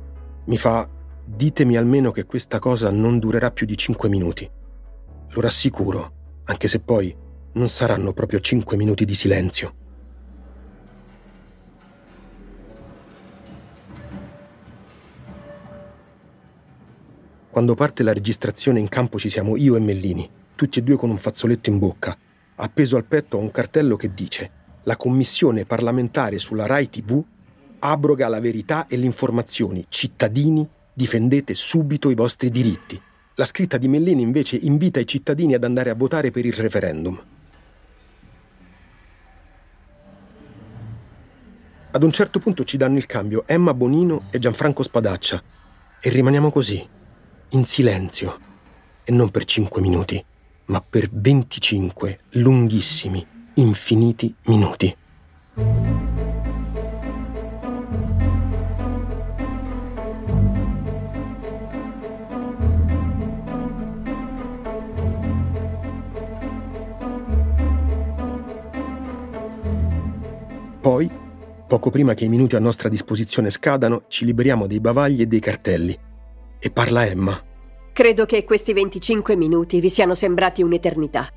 Mi 0.46 0.58
fa, 0.58 0.88
ditemi 1.26 1.76
almeno 1.76 2.12
che 2.12 2.26
questa 2.26 2.60
cosa 2.60 2.90
non 2.92 3.20
durerà 3.20 3.52
più 3.52 3.66
di 3.66 3.76
5 3.76 4.08
minuti. 4.08 4.50
Lo 5.30 5.42
rassicuro, 5.42 6.12
anche 6.46 6.68
se 6.68 6.80
poi 6.80 7.16
non 7.54 7.68
saranno 7.70 8.14
proprio 8.14 8.40
5 8.40 8.78
minuti 8.78 9.04
di 9.04 9.16
silenzio. 9.16 9.76
Quando 17.50 17.74
parte 17.74 18.04
la 18.04 18.14
registrazione 18.14 18.80
in 18.80 18.88
campo 18.88 19.18
ci 19.18 19.30
siamo 19.30 19.58
io 19.58 19.76
e 19.76 19.80
Mellini 19.80 20.30
tutti 20.58 20.80
e 20.80 20.82
due 20.82 20.98
con 20.98 21.12
un 21.12 21.18
fazzoletto 21.18 21.70
in 21.70 21.78
bocca. 21.78 22.18
Appeso 22.56 22.98
al 22.98 23.06
petto 23.06 23.38
a 23.38 23.42
un 23.42 23.52
cartello 23.52 23.96
che 23.96 24.14
dice 24.14 24.52
La 24.84 24.98
commissione 24.98 25.66
parlamentare 25.66 26.40
sulla 26.40 26.66
RAI 26.66 26.90
TV 26.90 27.24
abroga 27.80 28.28
la 28.28 28.40
verità 28.40 28.88
e 28.88 28.98
le 28.98 29.06
informazioni. 29.06 29.86
Cittadini, 29.90 30.68
difendete 30.94 31.54
subito 31.54 32.10
i 32.10 32.16
vostri 32.16 32.50
diritti. 32.50 33.02
La 33.36 33.46
scritta 33.46 33.78
di 33.78 33.88
Mellini 33.88 34.22
invece 34.22 34.58
invita 34.58 35.00
i 35.00 35.06
cittadini 35.08 35.54
ad 35.54 35.64
andare 35.64 35.90
a 35.90 35.96
votare 35.96 36.32
per 36.32 36.46
il 36.46 36.54
referendum. 36.54 37.22
Ad 41.92 42.04
un 42.04 42.12
certo 42.12 42.40
punto 42.40 42.64
ci 42.64 42.78
danno 42.78 42.98
il 42.98 43.06
cambio 43.06 43.44
Emma 43.48 43.74
Bonino 43.74 44.28
e 44.32 44.40
Gianfranco 44.40 44.84
Spadaccia 44.84 45.42
e 46.00 46.10
rimaniamo 46.10 46.52
così, 46.52 46.88
in 47.50 47.64
silenzio, 47.64 48.40
e 49.04 49.12
non 49.12 49.32
per 49.32 49.46
cinque 49.46 49.82
minuti 49.82 50.24
ma 50.68 50.82
per 50.82 51.10
25 51.12 52.20
lunghissimi, 52.32 53.26
infiniti 53.56 54.34
minuti. 54.46 54.96
Poi, 70.88 71.12
poco 71.68 71.90
prima 71.90 72.14
che 72.14 72.24
i 72.24 72.30
minuti 72.30 72.56
a 72.56 72.62
nostra 72.62 72.88
disposizione 72.88 73.50
scadano, 73.50 74.04
ci 74.08 74.24
liberiamo 74.24 74.68
dei 74.68 74.80
bavagli 74.80 75.20
e 75.20 75.26
dei 75.26 75.42
cartelli. 75.42 76.00
E 76.58 76.72
parla 76.72 77.06
Emma, 77.06 77.44
Credo 77.92 78.26
che 78.26 78.46
questi 78.46 78.72
25 78.72 79.36
minuti 79.36 79.82
vi 79.82 79.90
siano 79.90 80.16
sembrati 80.16 80.64
un'eternità. 80.64 81.28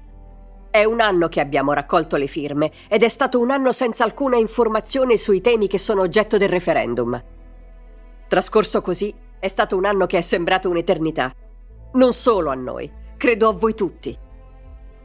È 0.71 0.85
un 0.85 1.01
anno 1.01 1.27
che 1.27 1.41
abbiamo 1.41 1.73
raccolto 1.73 2.15
le 2.15 2.29
firme 2.29 2.71
ed 2.89 3.03
è 3.03 3.09
stato 3.09 3.41
un 3.41 3.51
anno 3.51 3.73
senza 3.73 4.05
alcuna 4.05 4.37
informazione 4.37 5.19
sui 5.19 5.41
temi 5.41 5.67
che 5.67 5.79
sono 5.79 6.03
oggetto 6.03 6.37
del 6.37 6.49
referendum. 6.49 7.21
Trascorso 8.29 8.81
così, 8.83 9.13
è 9.41 9.49
stato 9.49 9.77
un 9.77 9.85
anno 9.85 10.07
che 10.07 10.19
è 10.19 10.23
sembrato 10.23 10.71
un'eternità. 10.71 11.35
Non 11.95 12.13
solo 12.13 12.51
a 12.51 12.55
noi, 12.55 12.89
credo 13.17 13.49
a 13.49 13.53
voi 13.53 13.75
tutti. 13.75 14.17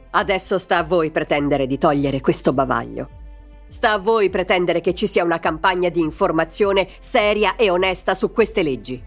Adesso 0.08 0.58
sta 0.60 0.78
a 0.78 0.84
voi 0.84 1.10
pretendere 1.10 1.66
di 1.66 1.78
togliere 1.78 2.20
questo 2.20 2.52
bavaglio. 2.52 3.15
Sta 3.68 3.92
a 3.92 3.98
voi 3.98 4.30
pretendere 4.30 4.80
che 4.80 4.94
ci 4.94 5.08
sia 5.08 5.24
una 5.24 5.40
campagna 5.40 5.88
di 5.88 6.00
informazione 6.00 6.86
seria 7.00 7.56
e 7.56 7.68
onesta 7.68 8.14
su 8.14 8.30
queste 8.30 8.62
leggi. 8.62 9.02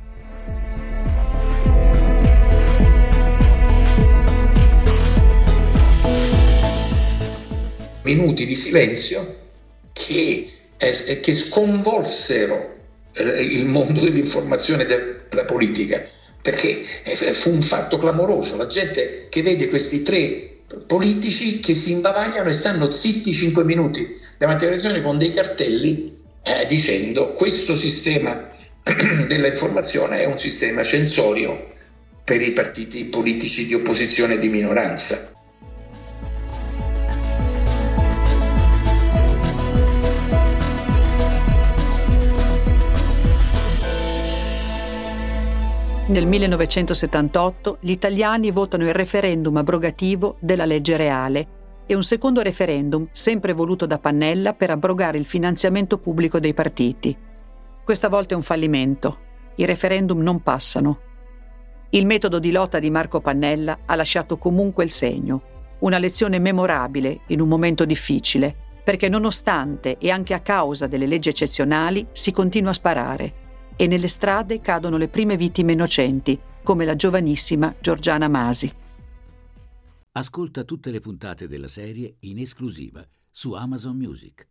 Minuti 8.04 8.46
di 8.46 8.56
silenzio 8.56 9.36
che, 9.94 10.52
eh, 10.78 11.04
eh 11.06 11.20
che 11.22 11.34
sconvolsero 11.34 12.76
eh, 13.14 13.42
il 13.42 13.66
mondo 13.66 14.02
dell'informazione 14.02 14.84
e 14.84 14.86
della 15.30 15.46
politica, 15.46 16.04
perché 16.42 16.84
fu 17.32 17.52
un 17.52 17.62
fatto 17.62 17.98
clamoroso. 17.98 18.58
La 18.58 18.68
gente 18.68 19.28
che 19.30 19.42
vede 19.42 19.70
questi 19.70 20.02
tre 20.02 20.59
politici 20.86 21.60
che 21.60 21.74
si 21.74 21.92
imbavagliano 21.92 22.50
e 22.50 22.54
stanno 22.54 22.92
zitti 22.92 23.34
cinque 23.34 23.64
minuti 23.64 24.16
davanti 24.38 24.66
alla 24.66 24.76
televisione 24.76 25.02
con 25.02 25.18
dei 25.18 25.32
cartelli 25.32 26.18
eh, 26.44 26.66
dicendo 26.68 27.34
questo 27.34 27.76
sistema 27.76 28.50
della 29.28 29.48
informazione 29.48 30.22
è 30.22 30.26
un 30.26 30.38
sistema 30.38 30.84
censorio 30.84 31.68
per 32.24 32.42
i 32.42 32.52
partiti 32.52 33.06
politici 33.06 33.66
di 33.66 33.74
opposizione 33.74 34.36
e 34.36 34.38
di 34.38 34.50
minoranza. 34.50 35.32
Nel 46.10 46.26
1978 46.26 47.78
gli 47.82 47.92
italiani 47.92 48.50
votano 48.50 48.84
il 48.84 48.96
referendum 48.96 49.58
abrogativo 49.58 50.38
della 50.40 50.66
legge 50.66 50.98
reale 50.98 51.48
e 51.86 51.94
un 51.94 52.02
secondo 52.02 52.42
referendum, 52.42 53.08
sempre 53.12 53.54
voluto 53.54 53.86
da 53.86 54.00
Pannella, 54.00 54.54
per 54.54 54.72
abrogare 54.72 55.20
il 55.20 55.26
finanziamento 55.26 56.00
pubblico 56.00 56.40
dei 56.40 56.56
partiti. 56.56 57.16
Questa 57.84 58.10
volta 58.10 58.34
è 58.34 58.38
un 58.38 58.42
fallimento. 58.42 59.20
I 59.58 59.66
referendum 59.66 60.20
non 60.22 60.42
passano. 60.42 60.98
Il 61.92 62.08
metodo 62.08 62.40
di 62.40 62.50
lotta 62.52 62.80
di 62.80 62.90
Marco 62.90 63.22
Pannella 63.22 63.82
ha 63.86 63.94
lasciato 63.94 64.40
comunque 64.40 64.84
il 64.84 64.90
segno, 64.90 65.42
una 65.82 66.00
lezione 66.00 66.40
memorabile 66.40 67.20
in 67.28 67.40
un 67.40 67.48
momento 67.48 67.86
difficile, 67.86 68.56
perché 68.84 69.10
nonostante 69.10 69.98
e 70.00 70.10
anche 70.10 70.34
a 70.34 70.40
causa 70.40 70.88
delle 70.88 71.06
leggi 71.06 71.30
eccezionali 71.30 72.08
si 72.12 72.32
continua 72.32 72.72
a 72.72 72.74
sparare 72.74 73.39
e 73.82 73.88
nelle 73.88 74.10
strade 74.10 74.60
cadono 74.60 74.98
le 74.98 75.08
prime 75.08 75.38
vittime 75.38 75.72
innocenti, 75.72 76.38
come 76.62 76.84
la 76.84 76.98
giovanissima 76.98 77.74
Giorgiana 77.80 78.28
Masi. 78.28 78.70
Ascolta 80.12 80.66
tutte 80.66 80.92
le 80.92 81.00
puntate 81.00 81.48
della 81.48 81.70
serie 81.70 82.18
in 82.22 82.40
esclusiva 82.40 83.02
su 83.32 83.54
Amazon 83.54 83.96
Music. 83.96 84.48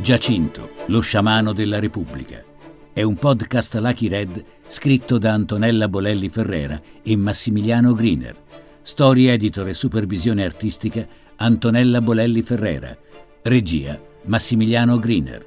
Giacinto, 0.00 0.70
lo 0.86 1.00
sciamano 1.00 1.52
della 1.52 1.78
Repubblica. 1.78 2.53
È 2.94 3.02
un 3.02 3.16
podcast 3.16 3.74
Lucky 3.74 4.06
Red 4.06 4.44
scritto 4.68 5.18
da 5.18 5.32
Antonella 5.32 5.88
Bolelli 5.88 6.28
Ferrera 6.28 6.80
e 7.02 7.16
Massimiliano 7.16 7.92
Griner. 7.92 8.36
Storia, 8.82 9.32
editor 9.32 9.66
e 9.66 9.74
supervisione 9.74 10.44
artistica 10.44 11.04
Antonella 11.34 12.00
Bolelli 12.00 12.42
Ferrera. 12.42 12.96
Regia 13.42 14.00
Massimiliano 14.26 15.00
Griner. 15.00 15.44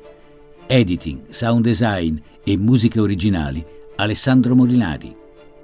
Editing, 0.68 1.30
sound 1.30 1.64
design 1.64 2.18
e 2.44 2.58
musiche 2.58 3.00
originali 3.00 3.66
Alessandro 3.96 4.54
Molinari. 4.54 5.16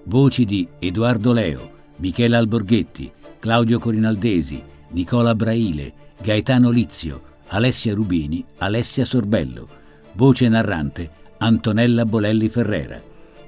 Voci 0.06 0.46
di 0.46 0.66
Edoardo 0.80 1.34
Leo, 1.34 1.72
Michela 1.98 2.38
Alborghetti, 2.38 3.12
Claudio 3.40 3.80
Corinaldesi, 3.80 4.64
Nicola 4.92 5.36
Braile, 5.36 5.94
Gaetano 6.22 6.70
Lizio, 6.70 7.24
Alessia 7.48 7.94
Rubini, 7.94 8.42
Alessia 8.60 9.04
Sorbello. 9.04 9.82
Voce 10.14 10.48
narrante 10.48 11.22
Antonella 11.44 12.06
Bolelli 12.06 12.48
Ferrera 12.48 13.02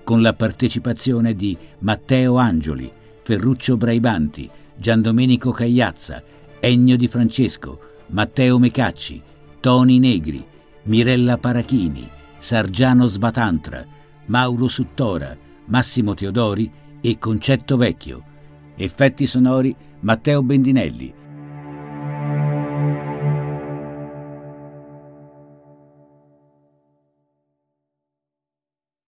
con 0.03 0.21
la 0.21 0.33
partecipazione 0.33 1.33
di 1.33 1.57
Matteo 1.79 2.35
Angioli, 2.35 2.91
Ferruccio 3.23 3.77
Braibanti, 3.77 4.49
Giandomenico 4.75 5.51
Cagliazza, 5.51 6.21
Ennio 6.59 6.97
Di 6.97 7.07
Francesco, 7.07 7.79
Matteo 8.07 8.59
Mecacci, 8.59 9.23
Toni 9.61 9.97
Negri, 9.99 10.45
Mirella 10.83 11.37
Parachini, 11.37 12.07
Sargiano 12.37 13.07
Sbatantra, 13.07 13.83
Mauro 14.25 14.67
Suttora, 14.67 15.35
Massimo 15.67 16.13
Teodori 16.13 16.69
e 16.99 17.17
Concetto 17.17 17.77
Vecchio. 17.77 18.23
Effetti 18.75 19.25
sonori 19.25 19.73
Matteo 20.01 20.43
Bendinelli, 20.43 21.13